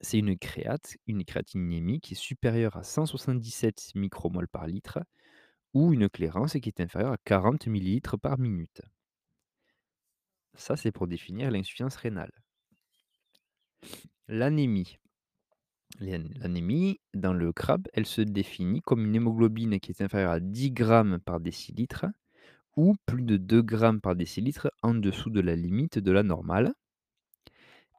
c'est 0.00 0.18
une 0.18 0.36
créate, 0.36 0.96
une 1.06 1.24
créatininémie 1.24 2.00
qui 2.00 2.14
est 2.14 2.16
supérieure 2.16 2.76
à 2.76 2.82
177 2.82 3.92
micromoles 3.94 4.48
par 4.48 4.66
litre 4.66 5.00
ou 5.74 5.92
une 5.92 6.08
clairance 6.08 6.52
qui 6.52 6.68
est 6.68 6.80
inférieure 6.80 7.12
à 7.12 7.18
40 7.24 7.66
millilitres 7.66 8.18
par 8.18 8.38
minute. 8.38 8.82
Ça, 10.54 10.76
c'est 10.76 10.92
pour 10.92 11.06
définir 11.06 11.50
l'insuffisance 11.50 11.96
rénale. 11.96 12.32
L'anémie. 14.28 14.98
L'an 16.00 16.24
l'anémie, 16.36 17.00
dans 17.14 17.32
le 17.32 17.52
crabe, 17.52 17.88
elle 17.94 18.06
se 18.06 18.20
définit 18.20 18.82
comme 18.82 19.04
une 19.04 19.14
hémoglobine 19.14 19.80
qui 19.80 19.92
est 19.92 20.02
inférieure 20.02 20.32
à 20.32 20.40
10 20.40 20.72
grammes 20.72 21.20
par 21.20 21.40
décilitre 21.40 22.06
ou 22.76 22.96
plus 23.06 23.22
de 23.22 23.36
2 23.36 23.62
grammes 23.62 24.00
par 24.00 24.14
décilitre 24.14 24.70
en 24.82 24.94
dessous 24.94 25.30
de 25.30 25.40
la 25.40 25.56
limite 25.56 25.98
de 25.98 26.10
la 26.10 26.22
normale. 26.22 26.74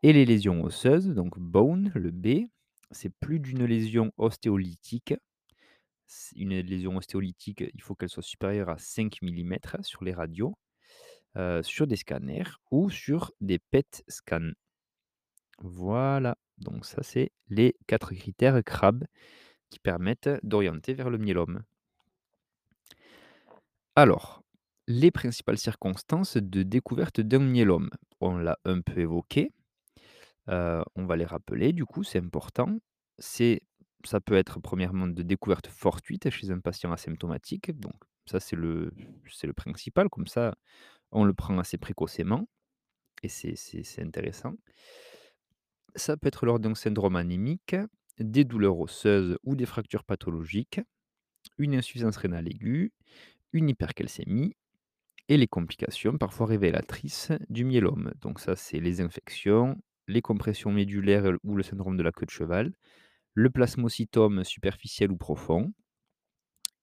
Et 0.02 0.12
les 0.12 0.26
lésions 0.26 0.64
osseuses, 0.64 1.10
donc 1.10 1.38
bone, 1.38 1.92
le 1.94 2.10
B, 2.10 2.48
c'est 2.90 3.10
plus 3.20 3.40
d'une 3.40 3.64
lésion 3.66 4.12
ostéolytique. 4.18 5.14
Une 6.36 6.60
lésion 6.60 6.96
ostéolytique, 6.98 7.64
il 7.74 7.82
faut 7.82 7.94
qu'elle 7.96 8.10
soit 8.10 8.24
supérieure 8.24 8.70
à 8.70 8.78
5 8.78 9.22
millimètres 9.22 9.78
sur 9.86 10.04
les 10.04 10.14
radios, 10.14 10.58
heu, 11.38 11.64
sur 11.64 11.88
des 11.88 11.98
scanners 11.98 12.44
ou 12.72 12.90
sur 12.90 13.34
des 13.42 13.60
PET 13.60 14.04
scans. 14.10 14.54
Voilà, 15.62 16.36
donc 16.58 16.84
ça, 16.86 17.04
c'est 17.04 17.32
les 17.50 17.76
4 17.86 18.14
critères 18.16 18.64
CRAB 18.64 19.06
qui 19.70 19.80
permettent 19.80 20.30
d'orienter 20.44 20.94
vers 20.94 21.10
le 21.10 21.18
myélome. 21.20 21.64
Alors, 23.98 24.44
les 24.88 25.12
principales 25.12 25.58
circonstances 25.58 26.38
de 26.38 26.64
découverte 26.64 27.20
d'un 27.20 27.40
myélome, 27.40 27.90
on 28.22 28.38
l'a 28.38 28.58
un 28.64 28.80
peu 28.80 29.00
évoqué, 29.02 29.52
on 30.48 31.06
va 31.06 31.16
les 31.16 31.26
rappeler 31.26 31.74
du 31.74 31.86
coup, 31.86 32.04
c'est 32.04 32.20
important. 32.20 32.80
C'est 33.20 33.62
ça 34.06 34.22
peut 34.22 34.36
être 34.36 34.60
premièrement 34.62 35.08
de 35.08 35.24
découverte 35.24 35.68
fortuite 35.68 36.30
chez 36.30 36.52
un 36.52 36.60
patient 36.60 36.92
asymptomatique, 36.92 37.72
donc 37.80 37.96
ça 38.26 38.40
c'est 38.40 38.56
le 38.56 38.94
c'est 39.32 39.48
le 39.48 39.54
principal, 39.54 40.10
comme 40.10 40.28
ça 40.28 40.56
on 41.12 41.26
le 41.26 41.34
prend 41.34 41.58
assez 41.60 41.78
précocement 41.78 42.48
et 43.24 43.30
c'est 43.30 43.56
c'est 43.56 43.84
c'est 43.84 44.04
intéressant. 44.04 44.56
Ça 45.96 46.16
peut 46.18 46.28
être 46.28 46.46
lors 46.46 46.60
d'un 46.60 46.76
syndrome 46.76 47.16
anémique, 47.16 47.76
des 48.20 48.44
douleurs 48.46 48.80
osseuses 48.80 49.38
ou 49.44 49.56
des 49.56 49.66
fractures 49.66 50.04
pathologiques, 50.04 50.80
une 51.58 51.76
insuffisance 51.76 52.18
rénale 52.18 52.48
aiguë, 52.50 52.94
une 53.54 53.70
hypercalcémie 53.70 54.56
et 55.30 55.38
les 55.38 55.48
complications 55.48 56.18
parfois 56.18 56.48
révélatrices 56.48 57.32
du 57.50 57.66
myélome. 57.66 58.14
Donc 58.22 58.40
ça, 58.40 58.56
c'est 58.56 58.80
les 58.80 59.02
infections, 59.02 59.78
les 60.08 60.22
compressions 60.22 60.72
médulaires 60.72 61.32
ou 61.44 61.56
le 61.56 61.64
syndrome 61.64 61.98
de 61.98 62.04
la 62.04 62.12
queue 62.12 62.26
de 62.26 62.32
cheval, 62.32 62.74
le 63.34 63.50
plasmocytome 63.50 64.44
superficiel 64.44 65.12
ou 65.12 65.18
profond 65.18 65.74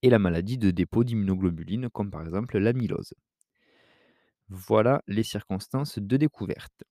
et 0.01 0.09
la 0.09 0.19
maladie 0.19 0.57
de 0.57 0.71
dépôt 0.71 1.03
d'immunoglobulines 1.03 1.89
comme 1.89 2.09
par 2.09 2.21
exemple 2.21 2.57
l'amylose. 2.57 3.13
Voilà 4.49 5.03
les 5.05 5.21
circonstances 5.21 5.99
de 5.99 6.17
découverte. 6.17 6.83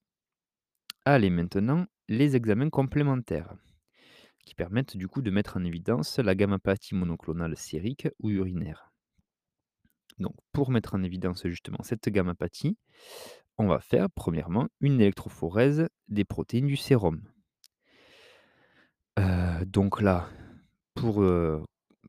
Allez 1.07 1.31
maintenant, 1.31 1.87
les 2.11 2.37
examens 2.37 2.69
complémentaires. 2.69 3.57
qui 4.47 4.55
permettent 4.55 4.97
du 4.97 5.09
coup 5.09 5.23
de 5.23 5.31
mettre 5.31 5.59
en 5.59 5.65
évidence 5.65 6.19
la 6.21 6.35
gammapathie 6.35 6.95
monoclonale 6.95 7.59
sérique 7.59 8.09
ou 8.21 8.31
urinaire. 8.31 8.94
Donc 10.19 10.35
pour 10.53 10.71
mettre 10.71 10.95
en 10.95 11.03
évidence 11.03 11.47
justement 11.47 11.83
cette 11.83 12.09
gammapathie, 12.09 12.77
on 13.59 13.67
va 13.67 13.81
faire 13.81 14.09
premièrement 14.11 14.69
une 14.81 15.01
électrophorèse 15.01 15.89
des 16.09 16.25
protéines 16.25 16.67
du 16.67 16.77
sérum. 16.77 17.23
Heu, 19.19 19.65
donc 19.67 20.01
là, 20.01 20.29
pour, 20.95 21.23
heu, 21.23 21.65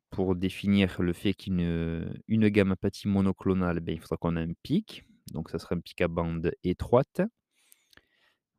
pour 0.10 0.36
définir 0.36 1.02
le 1.02 1.14
fait 1.14 1.34
qu'une, 1.34 2.20
une 2.28 2.50
gammapathie 2.50 3.08
monoclonale, 3.08 3.80
beh, 3.80 3.94
il 3.94 4.00
faudra 4.00 4.18
qu'on 4.18 4.38
ait 4.38 4.42
un 4.42 4.54
pic, 4.64 5.06
donc 5.32 5.50
ça 5.50 5.60
sera 5.60 5.76
un 5.76 5.80
pic 5.80 6.02
à 6.02 6.08
bande 6.08 6.52
étroite, 6.64 7.22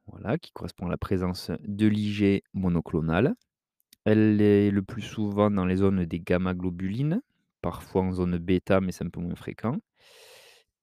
voilà, 0.07 0.39
qui 0.39 0.53
correspond 0.53 0.87
à 0.87 0.91
la 0.91 0.97
présence 0.97 1.51
de 1.61 1.87
l'Ig 1.87 2.43
monoclonal. 2.55 3.35
Elle 4.05 4.41
est 4.41 4.71
le 4.71 4.83
plus 4.83 5.03
souvent 5.03 5.51
dans 5.51 5.67
les 5.67 5.77
zones 5.77 6.05
des 6.05 6.21
gamma-globulines, 6.21 7.21
parfois 7.67 8.03
en 8.03 8.13
zone 8.13 8.39
bêta, 8.39 8.81
mais 8.81 8.93
c'est 8.93 9.05
un 9.05 9.11
peu 9.11 9.21
moins 9.21 9.35
fréquent. 9.35 9.79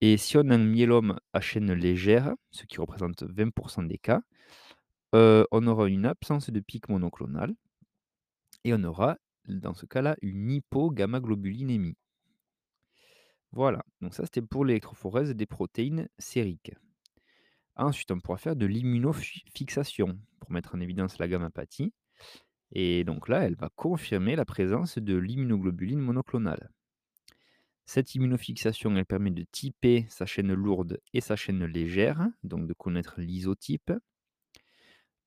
Et 0.02 0.18
si 0.18 0.36
on 0.38 0.50
a 0.50 0.56
un 0.56 0.58
myélome 0.58 1.18
à 1.32 1.40
chaîne 1.40 1.72
légère, 1.72 2.34
ce 2.52 2.66
qui 2.66 2.82
représente 2.82 3.24
20% 3.24 3.84
des 3.84 3.98
cas, 3.98 4.22
heu, 5.16 5.46
on 5.52 5.66
aura 5.68 5.88
une 5.88 6.06
absence 6.06 6.50
de 6.50 6.60
pic 6.60 6.90
monoclonal 6.90 7.56
et 8.66 8.74
on 8.74 8.84
aura, 8.84 9.18
dans 9.48 9.74
ce 9.74 9.86
cas-là, 9.86 10.18
une 10.22 10.52
hypogammaglobulinémie. 10.52 11.96
Voilà, 13.54 13.86
donc 14.02 14.14
ça 14.16 14.26
c'était 14.26 14.42
pour 14.42 14.66
l'électrophorèse 14.66 15.30
des 15.32 15.46
protéines 15.46 16.10
sériques. 16.18 16.74
Ensuite, 17.76 18.12
on 18.12 18.20
pourra 18.20 18.38
faire 18.38 18.56
de 18.56 18.66
l'immunofixation 18.66 20.20
pour 20.40 20.52
mettre 20.52 20.76
en 20.76 20.80
évidence 20.80 21.18
la 21.20 21.28
gammapathie. 21.28 21.94
Et 22.74 23.04
donc 23.04 23.30
là, 23.30 23.44
elle 23.44 23.56
va 23.56 23.70
confirmer 23.76 24.36
la 24.36 24.46
présence 24.46 24.98
de 24.98 25.16
l'immunoglobuline 25.16 26.00
monoclonale. 26.00 26.72
Cette 27.86 28.16
immunofixation, 28.16 28.96
elle 28.98 29.06
permet 29.06 29.32
de 29.32 29.46
typer 29.52 30.06
sa 30.10 30.26
chaîne 30.26 30.54
lourde 30.54 31.00
et 31.14 31.22
sa 31.22 31.36
chaîne 31.36 31.64
légère, 31.66 32.28
donc 32.44 32.66
de 32.66 32.74
connaître 32.74 33.22
l'isotype. 33.22 33.94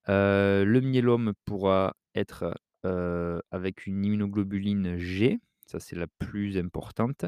Euh, 0.08 0.64
le 0.64 0.80
myélome 0.80 1.34
pourra 1.44 1.96
être 2.14 2.54
heu, 2.84 3.40
avec 3.50 3.86
une 3.86 4.04
immunoglobuline 4.04 4.96
G, 4.98 5.38
ça 5.66 5.80
c'est 5.80 5.96
la 5.96 6.06
plus 6.18 6.58
importante 6.58 7.26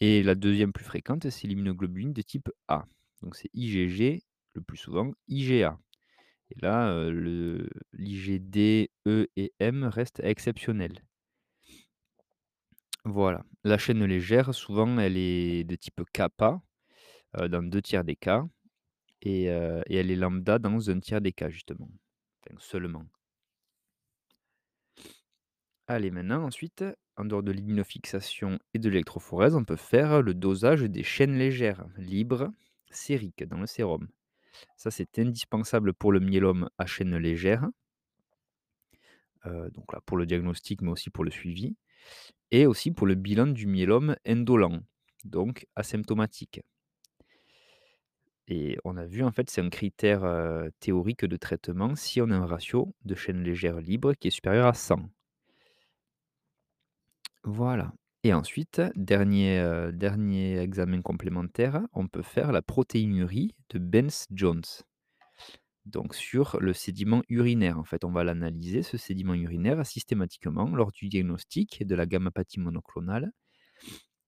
et 0.00 0.22
la 0.22 0.34
deuxième 0.34 0.72
plus 0.72 0.84
fréquente, 0.84 1.28
c'est 1.30 1.46
l'immunoglobuline 1.46 2.12
de 2.12 2.22
type 2.22 2.50
A. 2.68 2.84
Donc 3.22 3.36
c'est 3.36 3.50
IgG 3.54 4.22
le 4.54 4.60
plus 4.60 4.76
souvent, 4.76 5.12
IgA 5.28 5.78
et 6.50 6.60
là, 6.60 7.10
l'IgD, 7.92 8.90
E 9.06 9.26
et 9.36 9.52
M 9.58 9.84
restent 9.84 10.20
exceptionnels. 10.20 11.04
Voilà. 13.04 13.44
La 13.64 13.78
chaîne 13.78 14.04
légère, 14.04 14.54
souvent, 14.54 14.98
elle 14.98 15.16
est 15.16 15.64
de 15.64 15.74
type 15.74 16.02
kappa, 16.12 16.62
dans 17.36 17.62
deux 17.62 17.82
tiers 17.82 18.04
des 18.04 18.16
cas 18.16 18.46
et 19.22 19.44
elle 19.44 20.10
est 20.10 20.16
lambda 20.16 20.58
dans 20.58 20.90
un 20.90 21.00
tiers 21.00 21.20
des 21.20 21.32
cas, 21.32 21.50
justement. 21.50 21.88
Seulement. 22.58 23.04
Allez, 25.86 26.10
maintenant, 26.10 26.44
ensuite, 26.44 26.84
en 27.16 27.24
dehors 27.24 27.42
de 27.42 27.52
l'immunofixation 27.52 28.58
et 28.72 28.78
de 28.78 28.88
l'électrophorèse, 28.88 29.54
on 29.54 29.64
peut 29.64 29.76
faire 29.76 30.22
le 30.22 30.34
dosage 30.34 30.82
des 30.82 31.02
chaînes 31.02 31.36
légères, 31.36 31.86
libres, 31.96 32.50
sériques, 32.90 33.44
dans 33.44 33.58
le 33.58 33.66
sérum. 33.66 34.08
Ça, 34.76 34.90
c'est 34.90 35.18
indispensable 35.18 35.94
pour 35.94 36.12
le 36.12 36.20
myélome 36.20 36.68
à 36.78 36.86
chaîne 36.86 37.16
légère, 37.16 37.68
heu, 39.46 39.70
donc 39.72 39.92
là, 39.92 40.00
pour 40.04 40.16
le 40.16 40.26
diagnostic, 40.26 40.82
mais 40.82 40.90
aussi 40.90 41.10
pour 41.10 41.24
le 41.24 41.30
suivi 41.30 41.76
et 42.50 42.66
aussi 42.66 42.90
pour 42.92 43.06
le 43.06 43.14
bilan 43.16 43.48
du 43.48 43.66
myélome 43.66 44.16
indolent, 44.26 44.80
donc 45.24 45.66
asymptomatique. 45.76 46.62
Et 48.48 48.78
on 48.84 48.96
a 48.96 49.04
vu, 49.04 49.22
en 49.22 49.32
fait, 49.32 49.50
c'est 49.50 49.60
un 49.60 49.68
critère, 49.68 50.24
heu, 50.24 50.70
théorique 50.80 51.26
de 51.26 51.36
traitement 51.36 51.94
si 51.94 52.22
on 52.22 52.30
a 52.30 52.34
un 52.36 52.46
ratio 52.46 52.94
de 53.04 53.14
chaînes 53.14 53.42
légères 53.42 53.80
libres 53.82 54.14
qui 54.14 54.28
est 54.28 54.30
supérieur 54.30 54.66
à 54.66 54.72
100. 54.72 55.10
Voilà 57.44 57.92
et 58.24 58.32
ensuite, 58.32 58.82
dernier, 58.96 59.60
heu, 59.60 59.92
dernier 59.92 60.58
examen 60.58 61.02
complémentaire, 61.02 61.82
on 61.92 62.08
peut 62.08 62.22
faire 62.22 62.50
la 62.50 62.62
protéinurie 62.62 63.54
de 63.68 63.78
Bence-Jones. 63.78 64.62
Donc 65.86 66.14
sur 66.14 66.58
le 66.60 66.72
sédiment 66.72 67.22
urinaire, 67.28 67.78
en 67.78 67.84
fait, 67.84 68.04
on 68.04 68.10
va 68.10 68.24
l'analyser, 68.24 68.82
ce 68.82 68.96
sédiment 68.96 69.34
urinaire, 69.34 69.84
systématiquement 69.86 70.74
lors 70.74 70.90
du 70.90 71.08
diagnostic 71.08 71.86
de 71.86 71.94
la 71.94 72.06
gammapathie 72.06 72.58
monoclonale 72.58 73.30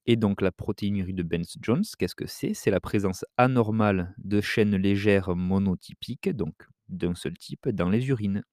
et 0.06 0.16
donc 0.16 0.40
la 0.40 0.52
protéinurie 0.52 1.14
de 1.14 1.22
Bence-Jones, 1.22 1.84
qu'est-ce 1.98 2.14
que 2.14 2.26
c'est? 2.26 2.54
C'est 2.54 2.70
la 2.70 2.80
présence 2.80 3.24
anormale 3.36 4.14
de 4.18 4.40
chaînes 4.40 4.76
légères 4.76 5.34
monotypiques, 5.34 6.28
donc 6.28 6.54
d'un 6.88 7.14
seul 7.14 7.36
type, 7.36 7.68
dans 7.68 7.88
les 7.88 8.06
urines. 8.08 8.44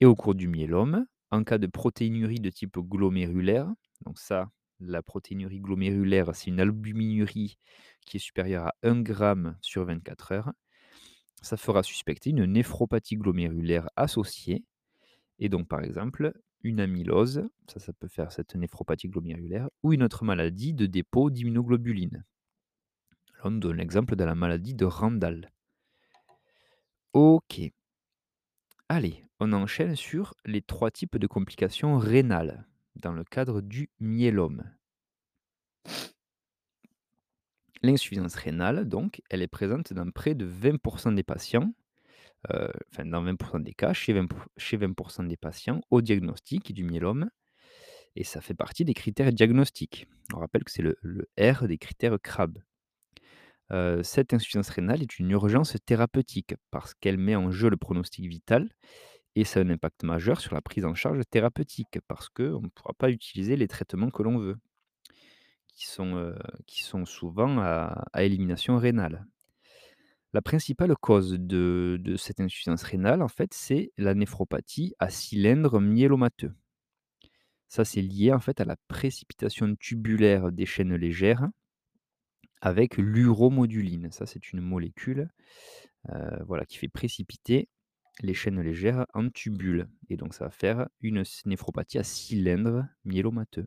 Et 0.00 0.06
au 0.06 0.14
cours 0.14 0.34
du 0.34 0.48
myélome, 0.48 1.06
en 1.30 1.44
cas 1.44 1.58
de 1.58 1.66
protéinurie 1.66 2.40
de 2.40 2.48
type 2.48 2.78
glomérulaire, 2.78 3.70
donc 4.02 4.18
ça, 4.18 4.50
la 4.80 5.02
protéinurie 5.02 5.60
glomérulaire, 5.60 6.34
c'est 6.34 6.48
une 6.48 6.60
albuminurie 6.60 7.58
qui 8.06 8.16
est 8.16 8.20
supérieure 8.20 8.66
à 8.66 8.74
1 8.82 9.00
gramme 9.02 9.56
sur 9.60 9.84
24 9.84 10.32
heures. 10.32 10.52
Ça 11.40 11.56
fera 11.56 11.82
suspecter 11.82 12.30
une 12.30 12.44
néphropathie 12.44 13.16
glomérulaire 13.16 13.88
associée 13.96 14.64
et 15.38 15.48
donc 15.48 15.68
par 15.68 15.82
exemple 15.82 16.32
une 16.62 16.80
amylose, 16.80 17.42
ça, 17.66 17.80
ça 17.80 17.92
peut 17.92 18.08
faire 18.08 18.30
cette 18.30 18.54
néphropathie 18.54 19.08
glomérulaire 19.08 19.68
ou 19.82 19.92
une 19.92 20.04
autre 20.04 20.24
maladie 20.24 20.72
de 20.74 20.86
dépôt 20.86 21.30
d'immunoglobulines. 21.30 22.24
Là, 23.34 23.40
on 23.44 23.50
donne 23.50 23.78
l'exemple 23.78 24.14
de 24.14 24.24
la 24.24 24.36
maladie 24.36 24.74
de 24.74 24.84
Randall. 24.84 25.50
OK. 27.12 27.60
Allez, 28.88 29.24
on 29.40 29.52
enchaîne 29.52 29.96
sur 29.96 30.34
les 30.44 30.62
3 30.62 30.92
types 30.92 31.16
de 31.16 31.26
complications 31.26 31.98
rénales 31.98 32.66
dans 32.96 33.12
le 33.12 33.24
cadre 33.24 33.60
du 33.60 33.90
myélome. 34.00 34.64
L'insuffisance 37.82 38.34
rénale, 38.36 38.88
donc, 38.88 39.22
elle 39.30 39.42
est 39.42 39.48
présente 39.48 39.92
dans 39.92 40.08
près 40.10 40.34
de 40.34 40.44
20% 40.44 41.12
des 41.12 41.22
patients, 41.24 41.72
heu, 42.52 42.70
enfin 42.92 43.04
dans 43.06 43.22
20% 43.22 43.60
des 43.60 43.74
cas, 43.74 43.92
chez 43.94 44.12
20 44.14 44.28
chez 44.58 44.76
20 44.78 45.28
des 45.28 45.36
patients 45.36 45.80
au 45.90 46.02
diagnostic 46.02 46.72
du 46.74 46.84
myélome 46.84 47.30
et 48.16 48.24
ça 48.24 48.40
fait 48.42 48.54
partie 48.54 48.84
des 48.84 48.94
critères 48.94 49.32
diagnostiques. 49.32 50.08
On 50.34 50.40
rappelle 50.40 50.64
que 50.64 50.72
c'est 50.72 50.82
le 50.82 51.28
R 51.40 51.68
des 51.68 51.78
critères 51.78 52.18
CRAB. 52.22 52.58
Heu, 53.70 54.02
cette 54.02 54.34
insuffisance 54.34 54.68
rénale 54.70 55.02
est 55.02 55.18
une 55.18 55.30
urgence 55.30 55.76
thérapeutique 55.86 56.54
parce 56.70 56.94
qu'elle 56.94 57.18
met 57.18 57.36
en 57.36 57.50
jeu 57.50 57.70
le 57.70 57.76
pronostic 57.76 58.26
vital 58.26 58.68
et 59.34 59.44
ça 59.44 59.60
a 59.60 59.62
un 59.64 59.70
impact 59.70 60.04
majeur 60.04 60.40
sur 60.40 60.54
la 60.54 60.62
prise 60.62 60.84
en 60.84 60.94
charge 60.94 61.20
thérapeutique 61.30 61.98
parce 62.08 62.28
qu'on 62.28 62.60
ne 62.60 62.68
pourra 62.68 62.94
pas 62.94 63.10
utiliser 63.10 63.56
les 63.56 63.68
traitements 63.68 64.10
que 64.10 64.22
l'on 64.22 64.38
veut, 64.38 64.58
qui 65.74 65.86
sont, 65.86 66.34
sont 66.68 67.04
souvent 67.04 67.58
à 67.60 68.22
élimination 68.22 68.76
rénale. 68.78 69.26
La 70.34 70.40
principale 70.40 70.96
cause 70.96 71.36
de 71.38 72.14
cette 72.16 72.40
insuffisance 72.40 72.82
rénale, 72.84 73.20
en 73.20 73.28
fait, 73.28 73.52
c'est 73.52 73.92
la 73.98 74.14
néphropathie 74.14 74.94
à 74.98 75.10
cylindre 75.10 75.78
myélomateux. 75.78 76.54
Ça, 77.68 77.84
c'est 77.84 78.00
lié, 78.00 78.32
en 78.32 78.40
fait, 78.40 78.60
à 78.60 78.64
la 78.64 78.76
précipitation 78.88 79.74
tubulaire 79.76 80.50
des 80.50 80.64
chaînes 80.66 80.94
légères 80.94 81.48
avec 82.62 82.96
l'uromoduline. 82.96 84.10
Ça, 84.10 84.24
c'est 84.24 84.52
une 84.52 84.60
molécule, 84.60 85.28
heu, 86.08 86.44
voilà, 86.46 86.64
qui 86.64 86.78
fait 86.78 86.88
précipiter 86.88 87.68
les 88.20 88.34
chaînes 88.34 88.60
légères 88.60 89.06
en 89.14 89.28
tubules 89.30 89.88
et 90.08 90.16
donc 90.16 90.34
ça 90.34 90.44
va 90.44 90.50
faire 90.50 90.88
une 91.00 91.22
néphropathie 91.46 91.98
à 91.98 92.04
cylindre 92.04 92.86
myélomateux. 93.04 93.66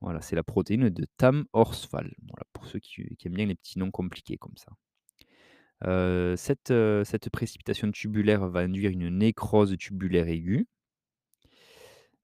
Voilà, 0.00 0.20
c'est 0.20 0.36
la 0.36 0.42
protéine 0.42 0.90
de 0.90 1.06
Tam-Horsfall, 1.16 2.14
voilà, 2.28 2.44
pour 2.52 2.66
ceux 2.66 2.78
qui 2.78 3.16
aiment 3.24 3.34
bien 3.34 3.46
les 3.46 3.54
petits 3.54 3.78
noms 3.78 3.90
compliqués 3.90 4.36
comme 4.36 4.56
ça. 4.56 4.72
Cette, 6.36 6.70
heu, 6.70 7.04
cette 7.04 7.30
précipitation 7.30 7.90
tubulaire 7.90 8.48
va 8.48 8.60
induire 8.60 8.90
une 8.90 9.08
nécrose 9.08 9.76
tubulaire 9.78 10.28
aiguë. 10.28 10.66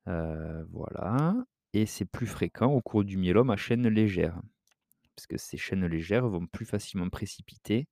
Heu, 0.06 0.66
voilà 0.70 1.36
et 1.74 1.86
c'est 1.86 2.04
plus 2.04 2.26
fréquent 2.26 2.70
au 2.70 2.82
cours 2.82 3.04
du 3.04 3.16
myélome 3.16 3.50
à 3.50 3.56
chaîne 3.56 3.88
légère, 3.88 4.40
parce 5.16 5.26
que 5.26 5.38
ces 5.38 5.56
chaînes 5.56 5.86
légères 5.86 6.28
vont 6.28 6.46
plus 6.46 6.66
facilement 6.66 7.08
précipiter 7.08 7.88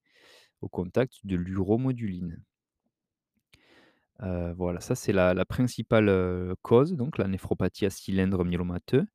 au 0.61 0.68
contact 0.68 1.14
de 1.24 1.37
l'uromoduline. 1.37 2.42
Heu, 4.22 4.52
voilà, 4.56 4.80
ça 4.80 4.94
c'est 4.94 5.12
la 5.12 5.44
principale, 5.46 6.09
heu, 6.09 6.54
cause, 6.62 6.92
donc 6.94 7.16
la 7.18 7.26
néphropathie 7.28 7.87
à 7.87 7.90
cylindre 7.90 8.44
myélomateux. 8.44 9.06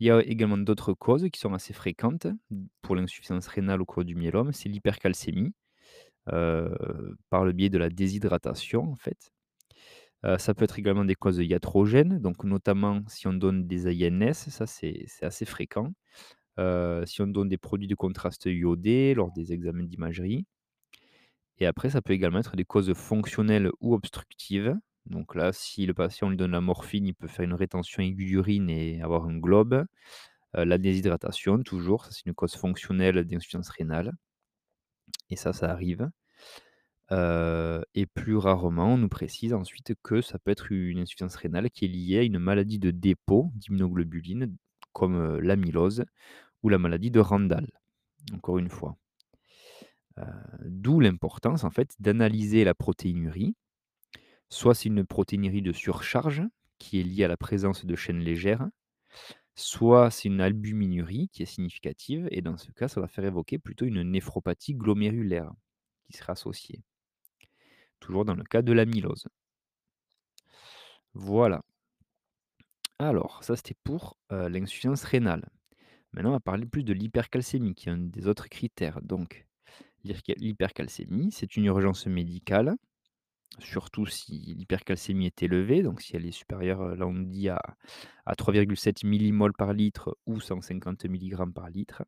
Il 0.00 0.06
y 0.06 0.10
a 0.10 0.20
également 0.22 0.58
d'autres 0.58 0.92
causes 0.94 1.28
qui 1.32 1.40
sont 1.40 1.54
assez 1.54 1.72
fréquentes, 1.72 2.26
pour 2.82 2.96
l'insuffisance 2.96 3.46
rénale 3.48 3.80
au 3.80 3.86
cours 3.86 4.04
du 4.04 4.14
myélome, 4.16 4.52
c'est 4.52 4.68
l'hypercalcémie, 4.68 5.52
heu, 6.32 7.16
par 7.30 7.44
le 7.44 7.52
biais 7.52 7.70
de 7.70 7.78
la 7.78 7.90
déshydratation, 7.90 8.92
en 8.92 8.96
fait. 8.96 9.32
Ça 10.38 10.54
peut 10.54 10.64
être 10.64 10.78
également 10.78 11.04
des 11.04 11.14
causes 11.16 11.38
iatrogènes, 11.38 12.18
donc 12.20 12.44
notamment 12.44 13.02
si 13.08 13.26
on 13.28 13.32
donne 13.34 13.66
des 13.66 13.88
AINS, 13.88 14.34
ça 14.34 14.66
c'est 14.66 15.06
assez 15.22 15.46
fréquent. 15.46 15.92
Si 17.06 17.22
on 17.22 17.26
donne 17.28 17.48
des 17.48 17.58
produits 17.58 17.88
de 17.88 17.94
contraste 17.96 18.46
iodés 18.46 19.14
lors 19.14 19.32
des 19.32 19.52
examens 19.52 19.84
d'imagerie. 19.84 20.46
Et 21.60 21.66
après, 21.66 21.90
ça 21.90 22.02
peut 22.02 22.12
également 22.12 22.40
être 22.40 22.56
des 22.56 22.64
causes 22.64 22.92
fonctionnelles 22.94 23.70
ou 23.80 23.94
obstructives. 23.94 24.76
Donc 25.06 25.34
là, 25.34 25.52
si 25.52 25.86
le 25.86 25.94
patient 25.94 26.28
lui 26.30 26.36
donne 26.36 26.52
la 26.52 26.60
morphine, 26.60 27.06
il 27.06 27.14
peut 27.14 27.28
faire 27.28 27.44
une 27.44 27.54
rétention 27.54 28.02
aiguë 28.02 28.26
d'urine 28.26 28.70
et 28.70 29.00
avoir 29.02 29.26
un 29.26 29.38
globe. 29.38 29.84
Heu, 30.56 30.64
la 30.64 30.78
déshydratation, 30.78 31.62
toujours, 31.64 32.04
ça 32.06 32.12
c'est 32.12 32.26
une 32.26 32.34
cause 32.34 32.54
fonctionnelle 32.56 33.24
d'insuffisance 33.24 33.70
rénale 33.70 34.12
et 35.30 35.36
ça, 35.36 35.54
ça 35.54 35.70
arrive. 35.70 36.10
Heu 37.12 37.82
et 37.94 38.06
plus 38.06 38.36
rarement, 38.36 38.94
on 38.94 38.98
nous 38.98 39.08
précise 39.08 39.52
ensuite 39.54 39.94
que 40.02 40.20
ça 40.22 40.38
peut 40.38 40.50
être 40.52 40.70
une 40.72 40.98
insuffisance 41.00 41.36
rénale 41.36 41.70
qui 41.70 41.84
est 41.84 41.88
liée 41.88 42.18
à 42.18 42.22
une 42.22 42.38
maladie 42.38 42.78
de 42.78 42.90
dépôt 42.90 43.50
d'immunoglobulines 43.54 44.56
comme, 44.92 45.16
heu, 45.16 45.40
l'amylose 45.40 46.04
ou 46.62 46.68
la 46.70 46.78
maladie 46.78 47.10
de 47.12 47.20
Randall, 47.20 47.68
encore 48.34 48.58
une 48.58 48.70
fois. 48.70 48.96
D'où 50.64 51.00
l'importance 51.00 51.64
en 51.64 51.70
fait 51.70 51.94
d'analyser 52.00 52.64
la 52.64 52.74
protéinurie. 52.74 53.56
Soit 54.50 54.74
c'est 54.74 54.88
une 54.88 55.06
protéinurie 55.06 55.62
de 55.62 55.72
surcharge 55.72 56.42
qui 56.78 57.00
est 57.00 57.04
liée 57.04 57.24
à 57.24 57.28
la 57.28 57.36
présence 57.36 57.86
de 57.86 57.96
chaînes 57.96 58.18
légères, 58.18 58.68
soit 59.54 60.10
c'est 60.10 60.28
une 60.28 60.40
albuminurie 60.40 61.28
qui 61.32 61.42
est 61.42 61.46
significative 61.46 62.28
et 62.30 62.42
dans 62.42 62.56
ce 62.56 62.72
cas, 62.72 62.88
ça 62.88 63.00
va 63.00 63.08
faire 63.08 63.24
évoquer 63.24 63.58
plutôt 63.58 63.84
une 63.84 64.02
néphropathie 64.02 64.74
glomérulaire 64.74 65.52
qui 66.08 66.16
sera 66.16 66.32
associée. 66.32 66.82
Toujours 68.00 68.24
dans 68.24 68.34
le 68.34 68.44
cas 68.44 68.62
de 68.62 68.72
l'amylose. 68.72 69.28
Voilà. 71.14 71.62
Alors, 72.98 73.42
ça 73.44 73.56
c'était 73.56 73.76
pour, 73.84 74.18
l'insuffisance 74.30 75.04
rénale. 75.04 75.48
Maintenant, 76.12 76.30
on 76.30 76.34
va 76.34 76.40
parler 76.40 76.66
plus 76.66 76.82
de 76.82 76.92
l'hypercalcémie 76.92 77.74
qui 77.74 77.88
est 77.88 77.92
un 77.92 77.98
des 77.98 78.26
autres 78.26 78.48
critères. 78.48 79.00
Donc, 79.02 79.46
l'hyperca 80.04 80.34
l'hypercalcémie, 80.38 81.30
c'est 81.32 81.56
une 81.56 81.64
urgence 81.66 82.06
médicale 82.06 82.76
surtout 83.60 84.06
si 84.06 84.54
l'hypercalcémie 84.56 85.26
est 85.26 85.42
élevée, 85.42 85.82
donc 85.82 86.02
si 86.02 86.16
elle 86.16 86.26
est 86.26 86.32
supérieure, 86.32 86.82
heu, 86.82 86.96
là 86.96 87.06
on 87.06 87.14
dit 87.14 87.48
à 87.48 87.60
à 88.26 88.36
3,7 88.36 89.04
millimoles 89.04 89.54
par 89.54 89.72
litre 89.74 90.16
ou 90.26 90.40
150 90.40 91.04
milligrammes 91.06 91.52
par 91.54 91.70
litre. 91.70 92.04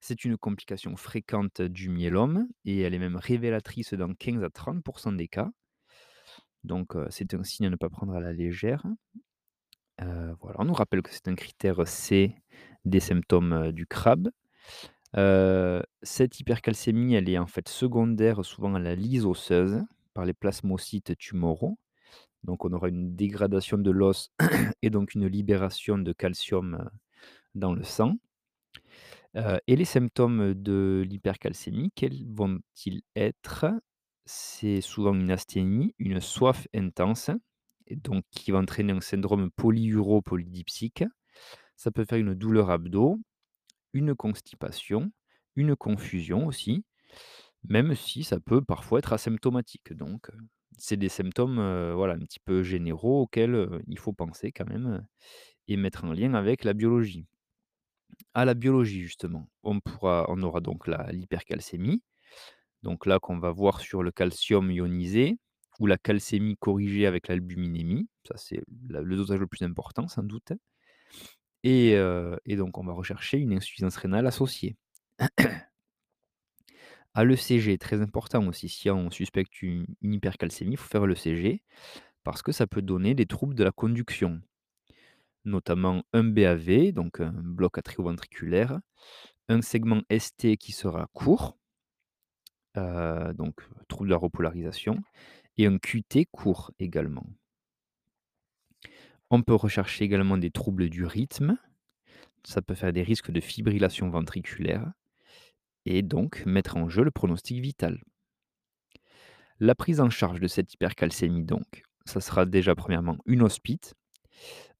C'est 0.00 0.24
une 0.24 0.36
complication 0.36 0.96
fréquente 0.96 1.62
du 1.62 1.88
myélome 1.88 2.48
et 2.64 2.80
elle 2.80 2.94
est 2.94 2.98
même 2.98 3.14
révélatrice 3.16 3.94
dans 3.94 4.12
15 4.12 4.42
à 4.42 4.50
30% 4.50 5.12
des 5.12 5.28
cas. 5.28 5.50
Donc, 6.64 6.94
heu, 6.96 7.06
c'est 7.10 7.34
un 7.34 7.42
signe 7.44 7.66
à 7.66 7.70
ne 7.70 7.76
pas 7.76 7.88
prendre 7.88 8.14
à 8.14 8.20
la 8.20 8.32
légère. 8.32 8.84
Heu, 10.00 10.34
voilà, 10.40 10.56
on 10.60 10.64
nous 10.64 10.74
rappelle 10.74 11.02
que 11.02 11.10
c'est 11.12 11.28
un 11.28 11.34
critère 11.34 11.86
C 11.86 12.34
des 12.84 13.00
symptômes, 13.00 13.72
du 13.72 13.86
CRAB. 13.86 14.28
Cette 15.14 16.40
hypercalcémie, 16.40 17.14
est 17.14 17.38
en 17.38 17.46
fait 17.46 17.68
secondaire 17.68 18.44
souvent 18.44 18.74
à 18.74 18.78
la 18.78 18.94
lyse 18.94 19.24
osseuse 19.24 19.82
par 20.14 20.24
les 20.24 20.34
plasmocytes 20.34 21.16
tumoraux. 21.16 21.78
Donc 22.44 22.64
on 22.64 22.72
aura 22.72 22.88
une 22.88 23.16
dégradation 23.16 23.78
de 23.78 23.90
l'os 23.90 24.30
et 24.82 24.90
donc 24.90 25.14
une 25.14 25.26
libération 25.26 25.98
de 25.98 26.12
calcium, 26.12 26.88
dans 27.54 27.72
le 27.72 27.82
sang. 27.82 28.16
Et 29.66 29.76
les 29.76 29.84
symptômes 29.84 30.54
de 30.54 31.04
l'hypercalcémie, 31.06 31.92
quels 31.94 32.26
vont-ils 32.26 33.02
être? 33.14 33.66
C'est 34.24 34.80
souvent 34.80 35.14
une 35.14 35.30
asthénie, 35.30 35.94
une 35.98 36.20
soif 36.20 36.66
intense 36.74 37.30
donc 37.96 38.24
qui 38.30 38.50
va 38.50 38.58
entraîner 38.58 38.92
un 38.92 39.00
syndrome 39.00 39.50
polyuro-polydipsique. 39.50 41.04
Ça 41.76 41.90
peut 41.90 42.04
faire 42.04 42.18
une 42.18 42.34
douleur 42.34 42.70
abdos, 42.70 43.18
une 43.92 44.14
constipation, 44.14 45.10
une 45.56 45.76
confusion 45.76 46.46
aussi, 46.46 46.84
même 47.64 47.94
si 47.94 48.24
ça 48.24 48.40
peut 48.40 48.62
parfois 48.62 49.00
être 49.00 49.12
asymptomatique. 49.14 49.92
Donc, 49.94 50.30
heu, 50.30 50.38
c'est 50.78 50.96
des 50.96 51.08
symptômes, 51.10 51.58
heu, 51.60 51.92
voilà, 51.94 52.14
un 52.14 52.20
petit 52.20 52.40
peu 52.40 52.62
généraux 52.62 53.22
auxquels, 53.22 53.54
heu, 53.54 53.82
il 53.88 53.98
faut 53.98 54.12
penser 54.12 54.52
quand 54.52 54.66
même, 54.68 55.06
et 55.68 55.76
mettre 55.78 56.04
en 56.04 56.12
lien 56.14 56.34
avec 56.34 56.64
la 56.64 56.74
biologie. 56.74 57.26
À 58.34 58.44
la 58.46 58.54
biologie 58.54 59.02
justement, 59.02 59.48
on 59.62 59.80
pourra 59.80 60.24
on 60.28 60.42
aura 60.42 60.60
donc 60.60 60.86
l'hypercalcémie, 60.86 62.02
donc 62.82 63.06
là 63.06 63.18
qu'on 63.20 63.38
va 63.38 63.50
voir 63.52 63.80
sur 63.80 64.02
le 64.02 64.12
calcium 64.12 64.70
ionisé 64.70 65.38
ou 65.80 65.86
la 65.86 65.98
calcémie 65.98 66.56
corrigée 66.58 67.06
avec 67.06 67.28
l'albuminémie. 67.28 68.08
Ça 68.28 68.36
c'est 68.38 68.62
le 68.88 69.16
dosage 69.16 69.40
le 69.40 69.46
plus 69.48 69.64
important 69.64 70.08
sans 70.08 70.22
doute 70.24 70.52
et 71.64 71.96
donc 72.56 72.78
on 72.78 72.84
va 72.84 72.92
rechercher 72.92 73.38
une 73.38 73.52
insuffisance 73.52 73.96
rénale 73.96 74.26
associée. 74.26 74.76
À 77.14 77.24
l'ECG, 77.24 77.78
très 77.78 78.00
important 78.00 78.46
aussi, 78.46 78.68
si 78.68 78.90
on 78.90 79.10
suspecte 79.10 79.62
une 79.62 79.86
hypercalcémie, 80.02 80.74
il 80.74 80.76
faut 80.76 80.88
faire 80.88 81.06
l'ECG 81.06 81.62
parce 82.22 82.42
que 82.42 82.52
ça 82.52 82.66
peut 82.66 82.82
donner 82.82 83.14
des 83.14 83.26
troubles 83.26 83.54
de 83.54 83.64
la 83.64 83.72
conduction, 83.72 84.40
notamment 85.44 86.04
un 86.12 86.22
BAV, 86.22 86.92
donc 86.92 87.20
un 87.20 87.32
bloc 87.32 87.78
atrioventriculaire, 87.78 88.78
un 89.48 89.62
segment 89.62 90.02
ST 90.16 90.56
qui 90.58 90.72
sera 90.72 91.08
court, 91.12 91.58
donc 92.76 93.54
trouble 93.88 94.08
de 94.08 94.12
la 94.12 94.18
repolarisation 94.18 95.00
et 95.56 95.66
un 95.66 95.78
QT 95.78 96.26
court 96.30 96.70
également. 96.78 97.26
On 99.30 99.42
peut 99.42 99.54
rechercher 99.54 100.04
également 100.04 100.38
des 100.38 100.50
troubles 100.50 100.88
du 100.88 101.04
rythme, 101.04 101.58
ça 102.44 102.62
peut 102.62 102.74
faire 102.74 102.92
des 102.92 103.02
risques 103.02 103.30
de 103.30 103.40
fibrillation 103.40 104.08
ventriculaire 104.08 104.90
et 105.84 106.02
donc 106.02 106.44
mettre 106.46 106.76
en 106.76 106.88
jeu 106.88 107.04
le 107.04 107.10
pronostic 107.10 107.60
vital. 107.60 108.02
La 109.60 109.74
prise 109.74 110.00
en 110.00 110.08
charge 110.08 110.40
de 110.40 110.46
cette 110.46 110.72
hypercalcémie 110.72 111.44
donc, 111.44 111.82
ça 112.04 112.20
sera 112.20 112.46
déjà 112.46 112.74
premièrement 112.74 113.18
une 113.26 113.42
hospite 113.42 113.94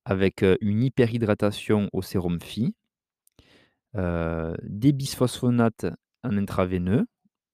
avec, 0.04 0.44
une 0.60 0.82
hyperhydratation 0.82 1.90
au 1.92 2.00
sérum 2.00 2.40
Phi, 2.40 2.74
des 3.94 4.92
bisphosphonates 4.92 5.86
en 6.22 6.36
intraveineux. 6.38 7.06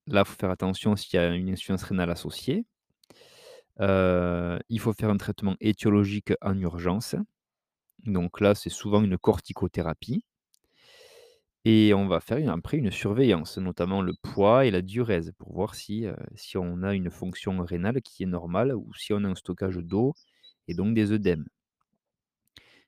Là, 0.07 0.23
il 0.25 0.29
faut 0.29 0.37
faire 0.39 0.51
attention 0.51 0.95
s'il 0.95 1.19
y 1.19 1.23
a 1.23 1.35
une 1.35 1.49
insuffisance 1.49 1.83
rénale 1.83 2.11
associée. 2.11 2.67
Il 3.81 4.81
faut 4.81 4.93
faire 4.93 5.11
un 5.11 5.17
traitement 5.17 5.57
étiologique 5.61 6.33
en 6.41 6.59
urgence. 6.59 7.17
Donc 8.05 8.41
là, 8.41 8.55
c'est 8.55 8.71
souvent 8.71 9.03
une 9.03 9.19
corticothérapie 9.19 10.25
et 11.65 11.95
on 11.95 12.07
va 12.07 12.21
faire 12.21 12.51
après 12.53 12.77
une 12.77 12.91
surveillance, 12.91 13.57
notamment 13.57 14.03
le 14.03 14.13
poids 14.21 14.67
et 14.67 14.71
la 14.71 14.83
diurèse 14.83 15.33
pour 15.39 15.55
voir 15.55 15.75
si, 15.75 16.07
on 16.57 16.83
a 16.83 16.95
une 16.95 17.11
fonction 17.11 17.65
rénale 17.65 18.03
qui 18.03 18.23
est 18.23 18.27
normale 18.27 18.75
ou 18.75 18.93
si 18.95 19.15
on 19.15 19.25
a 19.25 19.29
un 19.29 19.35
stockage 19.35 19.77
d'eau 19.77 20.15
et 20.69 20.75
donc 20.75 20.95
des 20.95 21.13
œdèmes. 21.13 21.47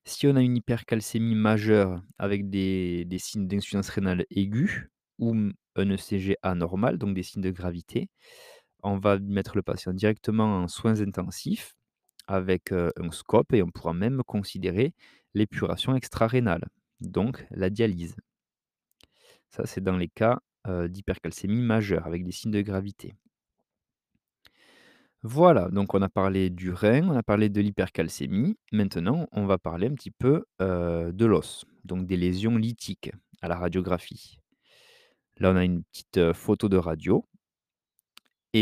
Si 0.05 0.27
on 0.27 0.37
a 0.37 0.43
une 0.43 0.57
hypercalcémie 0.57 1.35
majeure 1.35 2.03
avec 2.19 2.51
des 2.51 3.07
signes 3.19 3.49
d'insuffisance 3.49 3.89
rénale 3.89 4.27
aiguë 4.31 4.91
ou 5.19 5.35
un 5.75 5.91
ECG 5.91 6.37
anormal, 6.43 6.99
donc 6.99 7.15
des 7.15 7.23
signes 7.23 7.43
de 7.43 7.51
gravité, 7.51 8.09
on 8.83 8.99
va 8.99 9.19
mettre 9.19 9.57
le 9.57 9.63
patient 9.63 9.93
directement 9.93 10.63
en 10.63 10.69
soins 10.69 11.01
intensifs 11.01 11.75
avec, 12.27 12.73
un 12.73 13.11
scope 13.11 13.53
et 13.53 13.63
on 13.63 13.71
pourra 13.71 13.95
même 13.95 14.23
considérer 14.25 14.95
l'épuration 15.35 15.95
extrarénale, 15.95 16.65
donc 17.01 17.47
la 17.51 17.71
dialyse. 17.71 18.17
Ça, 19.51 19.67
c'est 19.67 19.83
dans 19.83 19.97
les 19.97 20.09
cas, 20.09 20.41
d'hypercalcémie 20.67 21.63
majeure 21.63 22.07
avec 22.07 22.25
des 22.25 22.33
signes 22.33 22.51
de 22.51 22.61
gravité. 22.61 23.15
Voilà, 25.23 25.69
donc 25.71 25.95
on 25.95 26.03
a 26.03 26.09
parlé 26.09 26.51
du 26.51 26.73
rein, 26.73 27.09
on 27.09 27.17
a 27.17 27.23
parlé 27.23 27.49
de 27.49 27.61
l'hypercalcémie. 27.61 28.57
Maintenant, 28.73 29.27
on 29.33 29.47
va 29.47 29.59
parler 29.59 29.89
un 29.89 29.95
petit 29.95 30.11
peu, 30.11 30.45
de 30.61 31.25
l'os, 31.25 31.65
donc 31.85 32.07
des 32.07 32.17
lésions 32.17 32.57
lithiques 32.57 33.11
à 33.43 33.49
la 33.49 33.57
radiographie. 33.57 34.39
Là, 35.39 35.53
on 35.53 35.57
a 35.57 35.65
une 35.65 35.83
petite, 35.85 36.33
photo 36.33 36.69
de 36.69 36.77
radio 36.77 37.25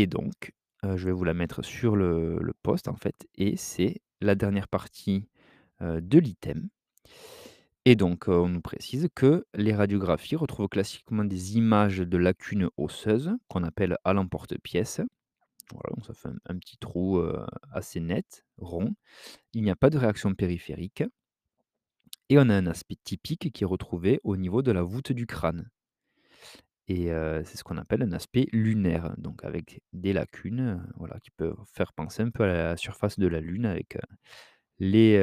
et 0.01 0.07
donc, 0.07 0.51
je 0.83 1.05
vais 1.05 1.11
vous 1.11 1.23
la 1.23 1.33
mettre 1.33 1.63
sur 1.63 1.95
le 1.95 2.37
le 2.39 2.53
post 2.63 2.87
en 2.87 2.95
fait 2.95 3.27
et 3.35 3.55
c'est 3.57 4.01
la 4.21 4.35
dernière 4.35 4.67
partie, 4.67 5.27
de 5.81 6.19
l'item 6.19 6.69
et 7.87 7.95
donc, 7.95 8.27
on 8.27 8.49
nous 8.49 8.61
précise 8.61 9.07
que 9.13 9.45
les 9.53 9.73
radiographies 9.73 10.35
retrouvent 10.35 10.67
classiquement 10.67 11.23
des 11.23 11.55
images 11.57 11.99
de 11.99 12.17
lacunes 12.17 12.69
osseuses 12.77 13.31
qu'on 13.47 13.63
appelle 13.63 13.97
à 14.03 14.13
l'emporte-pièce. 14.13 15.01
Voilà, 15.71 15.95
donc 15.95 16.05
ça 16.05 16.13
fait 16.15 16.29
un 16.47 16.57
petit 16.57 16.77
trou, 16.79 17.21
assez 17.71 17.99
net, 17.99 18.43
rond. 18.57 18.95
Il 19.53 19.63
n'y 19.63 19.69
a 19.69 19.75
pas 19.75 19.91
de 19.91 19.99
réaction 19.99 20.33
périphérique 20.33 21.03
et 22.29 22.39
on 22.39 22.49
a 22.49 22.55
un 22.55 22.65
aspect 22.67 22.97
typique 23.03 23.51
qui 23.53 23.63
est 23.63 23.67
retrouvé 23.67 24.19
au 24.23 24.35
niveau 24.35 24.63
de 24.63 24.71
la 24.71 24.81
voûte 24.81 25.11
du 25.11 25.27
crâne 25.27 25.69
et 26.87 27.09
c'est 27.45 27.57
ce 27.57 27.63
qu'on 27.63 27.77
appelle 27.77 28.03
un 28.03 28.11
aspect 28.11 28.47
lunaire, 28.51 29.15
donc 29.17 29.43
avec 29.43 29.81
des 29.93 30.13
lacunes, 30.13 30.85
voilà, 30.97 31.19
qui 31.19 31.31
peuvent 31.31 31.57
faire 31.73 31.93
penser 31.93 32.23
un 32.23 32.29
peu 32.29 32.43
à 32.43 32.47
la 32.47 32.77
surface 32.77 33.17
de 33.19 33.27
la 33.27 33.41
Lune 33.41 33.65
avec, 33.65 33.97
les, 34.79 35.17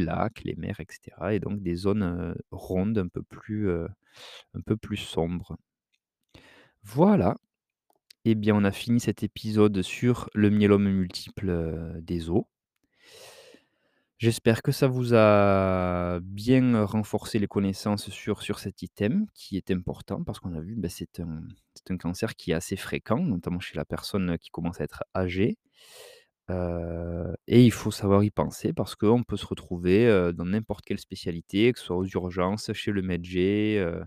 lacs, 0.00 0.42
les 0.44 0.54
mers 0.56 0.78
et 0.80 0.86
cetera 0.88 1.34
et 1.34 1.40
donc 1.40 1.62
des 1.62 1.74
zones, 1.74 2.34
rondes 2.50 2.98
un 2.98 3.08
peu 3.08 3.22
plus, 3.22 3.68
sombres. 4.96 5.56
Voilà 6.82 7.36
et 8.28 8.34
bien, 8.34 8.56
on 8.56 8.64
a 8.64 8.72
fini 8.72 8.98
cet 8.98 9.22
épisode 9.22 9.82
sur 9.82 10.28
le 10.34 10.50
myélome 10.50 10.88
multiple, 10.90 11.92
des 12.00 12.28
os. 12.28 12.42
J'espère 14.18 14.62
que 14.62 14.72
ça 14.72 14.88
vous 14.88 15.12
a 15.14 16.20
bien 16.22 16.84
renforcé 16.86 17.38
les 17.38 17.46
connaissances 17.48 18.08
sur 18.08 18.40
sur 18.42 18.58
cet 18.60 18.80
item 18.80 19.26
qui 19.34 19.58
est 19.58 19.70
important 19.70 20.24
parce 20.24 20.40
qu'on 20.40 20.54
a 20.54 20.60
vu, 20.60 20.74
bah, 20.74 20.88
c'est 20.88 21.20
un 21.20 21.42
c'est 21.74 21.90
un 21.92 21.98
cancer 21.98 22.34
qui 22.34 22.52
est 22.52 22.54
assez 22.54 22.76
fréquent, 22.76 23.18
notamment 23.22 23.60
chez 23.60 23.76
la 23.76 23.84
personne 23.84 24.38
qui 24.38 24.48
commence 24.50 24.80
à 24.80 24.84
être 24.84 25.04
âgée. 25.14 25.58
Heu 26.50 27.34
et 27.48 27.64
il 27.64 27.72
faut 27.72 27.90
savoir 27.92 28.24
y 28.24 28.30
penser 28.30 28.72
parce 28.72 28.96
qu'on 28.96 29.24
peut 29.24 29.36
se 29.38 29.46
retrouver, 29.46 30.32
dans 30.34 30.46
n'importe 30.46 30.84
quelle 30.86 30.98
spécialité, 31.00 31.72
que 31.72 31.78
ce 31.80 31.86
soit 31.86 31.96
aux 31.96 32.06
urgences, 32.06 32.72
chez 32.74 32.92
le 32.92 33.02
médecin, 33.02 34.06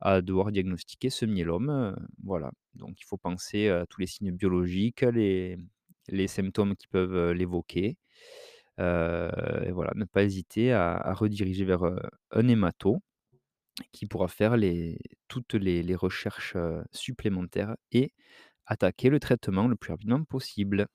à 0.00 0.22
devoir 0.22 0.52
diagnostiquer 0.52 1.10
ce 1.10 1.26
myélome, 1.26 1.96
voilà. 2.24 2.52
Donc 2.74 3.00
il 3.00 3.04
faut 3.06 3.18
penser 3.18 3.68
à 3.70 3.86
tous 3.86 4.00
les 4.00 4.06
signes 4.08 4.32
biologiques, 4.32 5.02
les 5.02 5.58
les 6.08 6.28
symptômes 6.28 6.76
qui 6.76 6.88
peuvent, 6.88 7.32
l'évoquer. 7.32 7.96
Et 9.66 9.72
voilà, 9.72 9.92
ne 9.96 10.04
pas 10.04 10.24
hésiter 10.24 10.72
à 10.72 11.12
rediriger 11.14 11.64
vers, 11.64 11.84
heu, 11.86 11.98
un 12.32 12.48
hémato 12.48 13.00
qui 13.92 14.06
pourra 14.06 14.28
faire 14.28 14.56
toutes 15.28 15.54
les 15.54 15.94
recherches, 15.96 16.56
heu, 16.56 16.84
supplémentaires 16.92 17.76
et 17.92 18.12
attaquer 18.66 19.10
le 19.10 19.20
traitement 19.20 19.68
le 19.68 19.76
plus 19.76 19.92
rapidement 19.92 20.24
possible. 20.24 20.88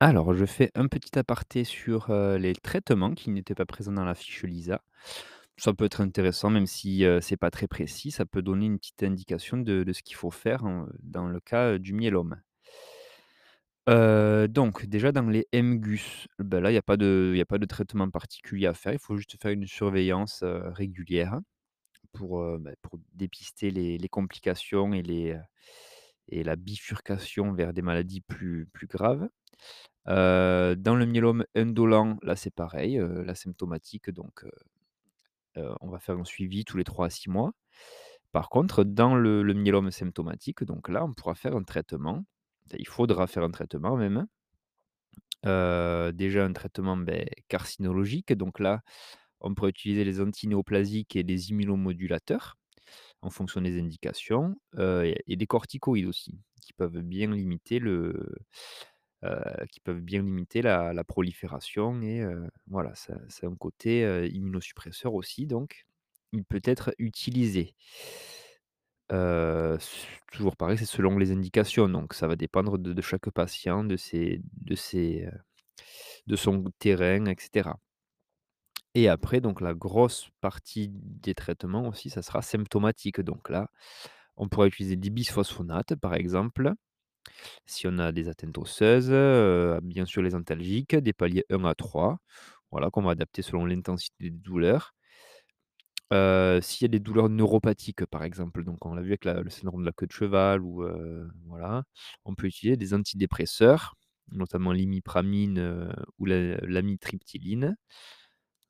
Alors, 0.00 0.34
je 0.34 0.44
fais 0.44 0.70
un 0.74 0.86
petit 0.88 1.18
aparté 1.18 1.64
sur, 1.64 2.12
les 2.38 2.54
traitements 2.54 3.14
qui 3.14 3.30
n'étaient 3.30 3.54
pas 3.56 3.66
présents 3.66 3.92
dans 3.92 4.04
la 4.04 4.14
fiche 4.14 4.44
LISA. 4.44 4.82
Ça 5.56 5.72
peut 5.74 5.84
être 5.86 6.00
intéressant 6.00 6.50
même 6.50 6.66
si, 6.66 7.04
heu, 7.04 7.20
c'est 7.20 7.36
pas 7.36 7.50
très 7.50 7.68
précis, 7.68 8.10
ça 8.12 8.26
peut 8.26 8.42
donner 8.42 8.66
une 8.66 8.78
petite 8.78 9.02
indication 9.04 9.56
de 9.58 9.92
ce 9.92 10.02
qu'il 10.02 10.16
faut 10.16 10.30
faire 10.32 10.64
dans 11.02 11.28
le 11.28 11.40
cas, 11.40 11.78
du 11.78 11.92
myélome. 11.94 12.40
Donc 13.86 14.86
déjà 14.86 15.12
dans 15.12 15.28
les 15.28 15.46
MGUS, 15.52 16.28
bah, 16.38 16.60
là, 16.60 16.70
il 16.70 16.74
y 16.74 16.78
a 16.78 16.82
pas 16.82 16.96
de 16.96 17.66
traitement 17.68 18.08
particulier 18.10 18.66
à 18.66 18.74
faire. 18.74 18.92
Il 18.92 18.98
faut 18.98 19.16
juste 19.16 19.40
faire 19.40 19.50
une 19.52 19.66
surveillance, 19.66 20.42
régulière 20.44 21.40
bah, 22.60 22.70
pour 22.82 22.98
dépister 23.14 23.70
les 23.70 24.08
complications 24.08 24.94
et 24.94 26.44
la 26.44 26.56
bifurcation 26.56 27.52
vers 27.52 27.72
des 27.72 27.82
maladies 27.82 28.20
plus 28.22 28.68
graves. 28.88 29.28
Dans 30.06 30.96
le 30.96 31.06
myélome 31.06 31.44
indolent, 31.56 32.18
là, 32.22 32.36
c'est 32.36 32.54
pareil, 32.54 32.98
heu, 32.98 33.22
l'asymptomatique 33.24 34.10
donc 34.10 34.44
on 35.80 35.88
va 35.88 35.98
faire 35.98 36.16
un 36.18 36.24
suivi 36.24 36.64
tous 36.64 36.76
les 36.76 36.84
3 36.84 37.06
à 37.06 37.10
6 37.10 37.28
mois. 37.30 37.52
Par 38.32 38.48
contre, 38.50 38.84
dans 38.84 39.14
le 39.16 39.42
le 39.42 39.54
myélome 39.54 39.90
symptomatique, 39.90 40.64
donc 40.64 40.88
là, 40.88 41.04
on 41.04 41.12
pourra 41.14 41.34
faire 41.34 41.56
un 41.56 41.62
traitement. 41.64 42.24
Il 42.78 42.88
faudra 42.88 43.26
faire 43.26 43.42
un 43.44 43.50
traitement 43.50 43.96
même. 43.96 44.26
Heu, 45.44 46.12
déjà 46.12 46.44
un 46.44 46.52
traitement, 46.52 46.96
beh, 46.96 47.26
carcinologique, 47.48 48.32
donc 48.32 48.58
là, 48.60 48.80
on 49.40 49.54
pourrait 49.54 49.70
utiliser 49.70 50.04
les 50.04 50.20
antinéoplasiques 50.20 51.16
et 51.16 51.22
les 51.22 51.50
immunomodulateurs 51.50 52.56
en 53.22 53.30
fonction 53.30 53.60
des 53.62 53.80
indications, 53.80 54.56
et 55.28 55.36
des 55.36 55.46
corticoïdes 55.46 56.06
aussi, 56.06 56.40
qui 56.62 56.72
peuvent 56.74 57.00
bien 57.02 57.32
limiter 57.32 57.78
le 57.80 58.36
qui 59.70 59.80
peuvent 59.80 60.00
bien 60.02 60.22
limiter 60.22 60.62
la 60.62 61.04
prolifération 61.04 62.00
et 62.02 62.24
voilà, 62.68 62.94
a 63.16 63.48
un 63.48 63.56
côté, 63.56 64.28
immunosuppresseur 64.32 65.14
aussi 65.14 65.46
donc 65.46 65.86
il 66.32 66.44
peut 66.44 66.62
être 66.64 66.94
utilisé. 66.98 67.74
Toujours 69.08 70.56
pareil, 70.56 70.78
c'est 70.78 70.86
selon 70.86 71.18
les 71.18 71.30
indications, 71.32 71.88
donc 71.88 72.14
ça 72.14 72.26
va 72.26 72.36
dépendre 72.36 72.78
de 72.78 73.02
chaque 73.02 73.30
patient, 73.30 73.84
de 73.84 73.96
ses 73.96 74.40
de 76.26 76.36
son 76.36 76.64
terrain 76.78 77.26
et 77.26 77.36
cetera. 77.38 77.78
Et 78.94 79.08
après 79.08 79.40
donc 79.40 79.60
la 79.60 79.74
grosse 79.74 80.28
partie 80.40 80.88
des 80.92 81.34
traitements 81.34 81.88
aussi, 81.88 82.10
ça 82.10 82.22
sera 82.22 82.42
symptomatique. 82.42 83.20
Donc 83.20 83.50
là, 83.50 83.68
on 84.36 84.48
pourra 84.48 84.66
utiliser 84.68 84.96
des 84.96 85.10
bisphosphonates, 85.10 85.96
par 85.96 86.14
exemple, 86.14 86.72
si 87.66 87.86
on 87.88 87.98
a 87.98 88.12
des 88.12 88.28
atteintes 88.28 88.58
osseuses, 88.58 89.10
bien 89.82 90.06
sûr 90.06 90.22
les 90.22 90.34
antalgiques, 90.34 90.96
des 90.96 91.12
paliers 91.14 91.44
1 91.50 91.64
à 91.64 91.74
3, 91.74 92.18
voilà, 92.72 92.90
qu'on 92.90 93.02
va 93.02 93.12
adapter 93.12 93.42
selon 93.42 93.66
l'intensité 93.66 94.16
des 94.20 94.30
douleurs. 94.30 94.94
S'il 96.12 96.82
y 96.82 96.86
a 96.86 96.88
des 96.88 97.00
douleurs 97.00 97.28
neuropathiques, 97.28 98.06
par 98.06 98.22
exemple, 98.24 98.64
donc 98.64 98.84
on 98.86 98.94
l'a 98.94 99.02
vu 99.02 99.08
avec 99.10 99.24
le 99.24 99.50
syndrome 99.50 99.80
de 99.82 99.86
la 99.86 99.92
queue 99.92 100.06
de 100.06 100.12
cheval 100.12 100.62
ou 100.62 100.84
voilà, 101.46 101.84
on 102.24 102.34
peut 102.34 102.46
utiliser 102.46 102.76
des 102.76 102.94
antidépresseurs, 102.94 103.94
notamment 104.32 104.72
l'imipramine, 104.72 105.90
ou 106.18 106.26
la 106.26 106.56
l'amitriptyline. 106.58 107.76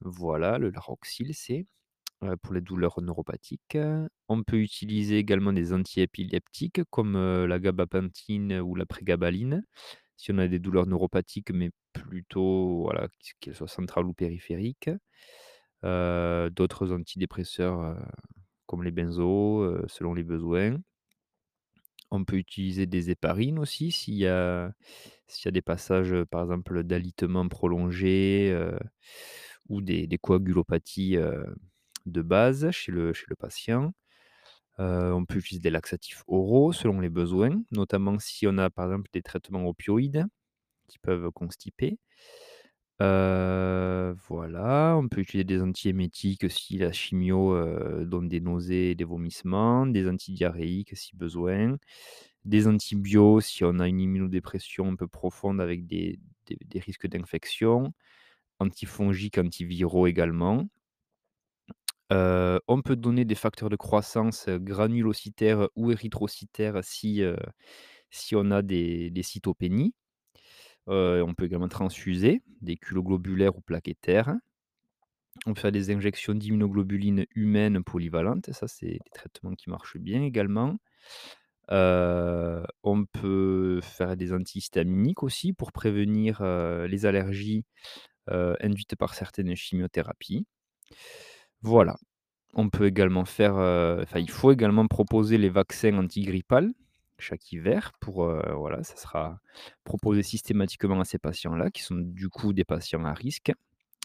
Voilà, 0.03 0.59
le 0.59 0.71
Laroxyl, 0.71 1.35
c'est, 1.35 1.67
pour 2.43 2.55
les 2.55 2.61
douleurs 2.63 3.01
neuropathiques. 3.03 3.79
On 4.29 4.43
peut 4.45 4.59
utiliser 4.61 5.19
également 5.19 5.53
des 5.55 5.73
antiépileptiques 5.75 6.83
comme, 6.91 7.17
la 7.47 7.59
gabapentine 7.61 8.61
ou 8.61 8.75
la 8.77 8.87
prégabaline, 8.87 9.65
si 10.17 10.33
on 10.33 10.39
a 10.39 10.49
des 10.49 10.59
douleurs 10.61 10.87
neuropathiques, 10.87 11.53
mais 11.53 11.71
plutôt, 11.95 12.91
qu'elles 13.41 13.55
soient 13.57 13.69
centrales 13.69 14.07
ou 14.07 14.15
périphériques. 14.15 14.91
Heu, 15.85 16.51
d'autres 16.51 16.93
antidépresseurs, 16.93 17.81
heu, 17.83 17.97
comme 18.67 18.85
les 18.85 18.93
benzos, 18.93 19.63
heu, 19.65 19.85
selon 19.89 20.15
les 20.15 20.25
besoins. 20.25 20.79
On 22.11 22.25
peut 22.25 22.37
utiliser 22.37 22.87
des 22.87 23.11
héparines 23.11 23.59
aussi 23.59 23.91
s'il 23.91 24.15
y 24.15 24.27
a 24.27 24.73
y 25.45 25.49
a 25.49 25.51
des 25.51 25.63
passages, 25.63 26.15
par 26.31 26.43
exemple 26.43 26.85
d'alitement 26.85 27.49
prolongé, 27.49 28.57
ou 29.69 29.81
des 29.83 30.19
coagulopathies, 30.19 31.19
de 32.07 32.23
base 32.23 32.71
chez 32.73 32.93
le 32.93 33.13
chez 33.13 33.27
le 33.29 33.37
patient. 33.37 33.93
On 34.79 35.25
peut 35.27 35.39
utiliser 35.39 35.63
des 35.63 35.71
laxatifs 35.71 36.25
oraux 36.29 36.73
selon 36.73 37.01
les 37.01 37.11
besoins, 37.11 37.63
notamment 37.73 38.19
si 38.21 38.47
on 38.49 38.59
a 38.59 38.71
par 38.71 38.87
exemple 38.87 39.11
des 39.15 39.23
traitements 39.23 39.67
opioïdes 39.69 40.27
qui 40.89 40.99
peuvent 41.01 41.31
constiper. 41.33 41.99
Voilà, 43.01 44.97
on 44.99 45.09
peut 45.09 45.21
utiliser 45.21 45.45
des 45.45 45.61
antiémétiques 45.61 46.51
si 46.51 46.79
la 46.79 46.93
chimio, 46.93 47.55
donne 48.05 48.29
des 48.29 48.41
nausées 48.41 48.91
et 48.93 48.95
des 48.95 49.05
vomissements, 49.05 49.87
des 49.87 50.09
antidiarrhéiques 50.09 50.97
si 50.97 51.17
besoin, 51.17 51.77
des 52.45 52.67
antibiotiques 52.69 53.47
si 53.49 53.65
on 53.65 53.79
a 53.81 53.89
une 53.89 54.01
immunodépression 54.01 54.89
un 54.89 54.97
peu 54.97 55.09
profonde 55.09 55.61
avec 55.61 55.87
des 55.87 56.21
risques 56.77 57.07
d'infection, 57.09 57.93
antifongiques, 58.61 59.39
antiviraux 59.39 60.07
également. 60.09 60.69
On 62.11 62.83
peut 62.83 62.97
donner 62.97 63.25
des 63.25 63.35
facteurs 63.35 63.69
de 63.71 63.77
croissance, 63.77 64.49
granulocytaires 64.49 65.69
ou 65.77 65.91
érythrocytaires 65.93 66.81
si 66.85 67.23
on 68.37 68.51
a 68.51 68.63
des 68.63 69.11
des 69.11 69.23
cytopénies. 69.23 69.95
On 70.87 71.35
peut 71.37 71.45
également 71.47 71.69
transfuser 71.69 72.43
des 72.61 72.77
culoglobulaires 72.77 73.57
ou 73.57 73.61
plaquettaires. 73.61 74.35
On 75.47 75.55
peut 75.55 75.61
faire 75.61 75.73
des 75.73 75.91
injections 75.91 76.35
d'immunoglobulines 76.35 77.27
humaines 77.35 77.83
polyvalentes, 77.83 78.53
ça 78.53 78.69
c'est 78.69 78.87
des 78.87 79.01
traitements 79.13 79.55
qui 79.55 79.69
marchent 79.69 79.99
bien 79.99 80.23
également. 80.23 80.77
On 81.69 83.05
peut 83.13 83.81
faire 83.83 84.17
des 84.17 84.33
antihistaminiques 84.33 85.23
aussi 85.23 85.53
pour 85.53 85.73
prévenir, 85.73 86.43
les 86.43 87.07
allergies, 87.07 87.65
induites 88.29 88.97
par 88.97 89.15
certaines 89.15 89.55
chimiothérapies. 89.57 90.47
Voilà. 91.63 91.97
On 92.55 92.71
peut 92.71 92.87
également 92.87 93.25
faire, 93.25 93.55
il 94.17 94.31
faut 94.31 94.53
également 94.53 94.87
proposer 94.87 95.39
les 95.39 95.49
vaccins 95.51 95.97
antigrippales 95.99 96.73
chaque 97.19 97.53
hiver 97.53 97.93
pour, 98.01 98.25
heu, 98.27 98.43
voilà, 98.57 98.83
ça 98.85 98.97
sera 98.97 99.41
proposé 99.85 100.23
systématiquement 100.23 101.01
à 101.01 101.05
ces 101.05 101.19
patients-là 101.19 101.71
qui 101.71 101.83
sont 101.83 101.97
du 101.97 102.29
coup 102.29 102.53
des 102.53 102.65
patients 102.65 103.05
à 103.05 103.13
risque, 103.15 103.53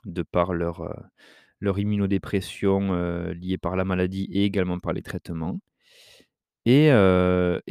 de 0.06 0.24
par 0.24 0.54
leur, 0.54 0.84
heu, 0.84 0.94
leur 1.62 1.80
immunodépression, 1.80 2.94
heu, 2.96 3.34
liée 3.34 3.58
par 3.60 3.76
la 3.78 3.86
maladie 3.86 4.30
et 4.34 4.46
également 4.46 4.80
par 4.80 4.94
les 4.94 5.04
traitements. 5.04 5.60
Et 6.66 6.92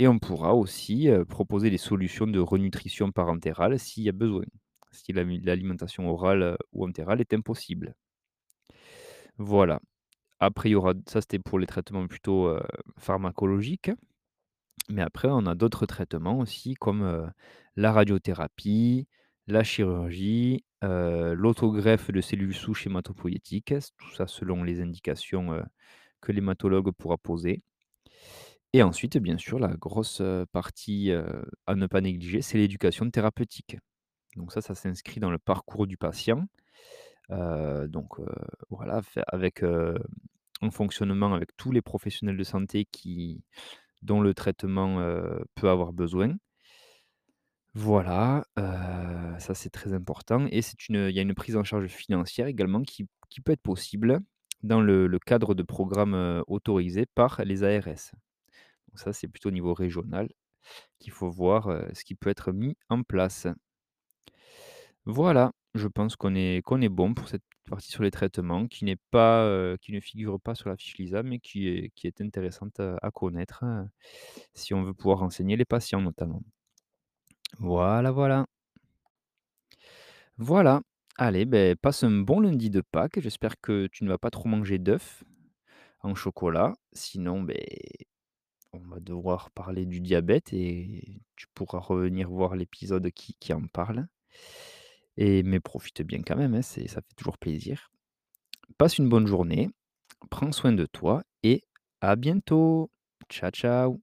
on 0.08 0.18
pourra 0.18 0.54
aussi, 0.54 1.08
proposer 1.28 1.70
des 1.70 1.78
solutions 1.78 2.26
de 2.26 2.40
renutrition 2.40 3.12
parentérale 3.12 3.78
s'il 3.78 4.04
y 4.04 4.08
a 4.08 4.12
besoin, 4.12 4.44
si 4.92 5.12
l'alimentation 5.12 6.08
orale, 6.10 6.56
ou 6.72 6.86
entérale 6.86 7.20
est 7.20 7.34
impossible. 7.34 7.94
Voilà. 9.38 9.80
Après 10.40 10.70
il 10.70 10.72
y 10.72 10.74
aura 10.76 10.94
ça 11.08 11.20
c'était 11.22 11.38
pour 11.40 11.58
les 11.58 11.66
traitements 11.66 12.06
plutôt, 12.08 12.56
pharmacologiques. 12.98 13.90
Mais 14.88 15.02
après 15.02 15.28
on 15.30 15.46
a 15.46 15.54
d'autres 15.54 15.86
traitements 15.86 16.38
aussi 16.38 16.74
comme, 16.74 17.30
la 17.76 17.92
radiothérapie, 17.92 19.06
la 19.46 19.62
chirurgie, 19.62 20.64
l'autogreffe 20.82 22.10
de 22.10 22.20
cellules 22.20 22.54
souches 22.54 22.86
hématopoïétiques, 22.86 23.74
tout 23.96 24.14
ça 24.14 24.26
selon 24.26 24.64
les 24.64 24.80
indications, 24.80 25.62
que 26.20 26.32
l'hématologue 26.32 26.90
pourra 26.92 27.16
poser. 27.16 27.62
Et 28.72 28.82
ensuite, 28.82 29.16
bien 29.16 29.38
sûr, 29.38 29.58
la 29.58 29.68
grosse, 29.68 30.20
partie, 30.52 31.12
à 31.66 31.74
ne 31.74 31.86
pas 31.86 32.00
négliger, 32.00 32.42
c'est 32.42 32.58
l'éducation 32.58 33.10
thérapeutique. 33.10 33.78
Donc 34.36 34.52
ça, 34.52 34.60
ça 34.60 34.74
s'inscrit 34.74 35.20
dans 35.20 35.30
le 35.30 35.38
parcours 35.38 35.86
du 35.86 35.96
patient. 35.96 36.46
Donc 37.30 38.16
voilà, 38.70 39.00
avec, 39.28 39.62
un 39.62 40.70
fonctionnement 40.70 41.32
avec 41.32 41.56
tous 41.56 41.70
les 41.70 41.82
professionnels 41.82 42.36
de 42.36 42.44
santé 42.44 42.86
qui 42.90 43.42
dont 44.02 44.20
le 44.20 44.34
traitement, 44.34 45.00
peut 45.54 45.68
avoir 45.68 45.92
besoin. 45.92 46.36
Voilà, 47.74 48.44
ça 48.56 49.54
c'est 49.54 49.70
très 49.70 49.92
important 49.92 50.46
et 50.50 50.62
c'est 50.62 50.88
une 50.88 51.08
il 51.08 51.14
y 51.14 51.18
a 51.18 51.22
une 51.22 51.34
prise 51.34 51.56
en 51.56 51.64
charge 51.64 51.86
financière 51.88 52.46
également 52.46 52.82
qui 52.82 53.06
peut 53.44 53.52
être 53.52 53.62
possible 53.62 54.20
dans 54.62 54.80
le 54.80 55.18
cadre 55.24 55.54
de 55.54 55.62
programmes, 55.62 56.42
autorisés 56.48 57.06
par 57.06 57.42
les 57.44 57.62
ARS. 57.62 58.12
Ça, 58.94 59.12
c'est 59.12 59.28
plutôt 59.28 59.50
au 59.50 59.52
niveau 59.52 59.74
régional 59.74 60.28
qu'il 60.98 61.12
faut 61.12 61.30
voir, 61.30 61.68
ce 61.92 62.04
qui 62.04 62.14
peut 62.14 62.30
être 62.30 62.52
mis 62.52 62.76
en 62.88 63.02
place. 63.02 63.46
Voilà, 65.04 65.52
je 65.74 65.88
pense 65.88 66.16
qu'on 66.16 66.34
est 66.34 66.62
qu'on 66.62 66.80
est 66.82 66.88
bon 66.88 67.14
pour 67.14 67.28
cette 67.28 67.44
partie 67.68 67.90
sur 67.90 68.02
les 68.02 68.10
traitements 68.10 68.66
qui 68.66 68.84
n'est 68.84 68.96
pas, 69.10 69.76
qui 69.80 69.92
ne 69.92 70.00
figure 70.00 70.40
pas 70.40 70.54
sur 70.54 70.68
la 70.70 70.76
fiche 70.76 70.98
LISA, 70.98 71.22
mais 71.22 71.38
qui 71.40 71.68
est 71.68 71.90
qui 71.94 72.06
est 72.06 72.20
intéressante, 72.20 72.80
à 72.80 73.10
connaître, 73.12 73.64
heu, 73.64 73.86
si 74.54 74.74
on 74.74 74.84
veut 74.84 74.94
pouvoir 74.94 75.20
renseigner 75.20 75.56
les 75.56 75.64
patients 75.66 76.00
notamment. 76.02 76.42
Voilà, 77.58 78.10
voilà. 78.10 78.46
Voilà. 80.38 80.82
Allez, 81.16 81.44
beh, 81.46 81.74
passe 81.76 82.04
un 82.04 82.10
bon 82.20 82.40
lundi 82.40 82.70
de 82.70 82.80
Pâques. 82.80 83.20
J'espère 83.20 83.60
que 83.60 83.86
tu 83.88 84.04
ne 84.04 84.08
vas 84.08 84.18
pas 84.18 84.30
trop 84.30 84.48
manger 84.48 84.78
d'œufs 84.78 85.24
en 86.02 86.14
chocolat. 86.14 86.74
Sinon, 86.92 87.42
beh, 87.42 87.66
on 88.72 88.78
va 88.80 89.00
devoir 89.00 89.50
parler 89.50 89.84
du 89.86 90.00
diabète 90.00 90.52
et 90.54 91.20
tu 91.36 91.46
pourras 91.54 91.80
revenir 91.80 92.30
voir 92.30 92.56
l'épisode 92.56 93.10
qui 93.10 93.34
qui 93.40 93.52
en 93.52 93.66
parle 93.66 94.06
mais 95.44 95.60
profite 95.60 96.02
bien 96.02 96.22
quand 96.22 96.36
même, 96.36 96.54
hein, 96.54 96.62
ça 96.62 97.00
fait 97.02 97.14
toujours 97.16 97.38
plaisir. 97.38 97.90
Passe 98.78 98.98
une 98.98 99.08
bonne 99.08 99.26
journée, 99.26 99.70
prends 100.30 100.52
soin 100.52 100.72
de 100.72 100.86
toi 100.86 101.22
et 101.42 101.64
à 102.00 102.16
bientôt. 102.16 102.90
Ciao, 103.30 103.50
ciao. 103.50 104.02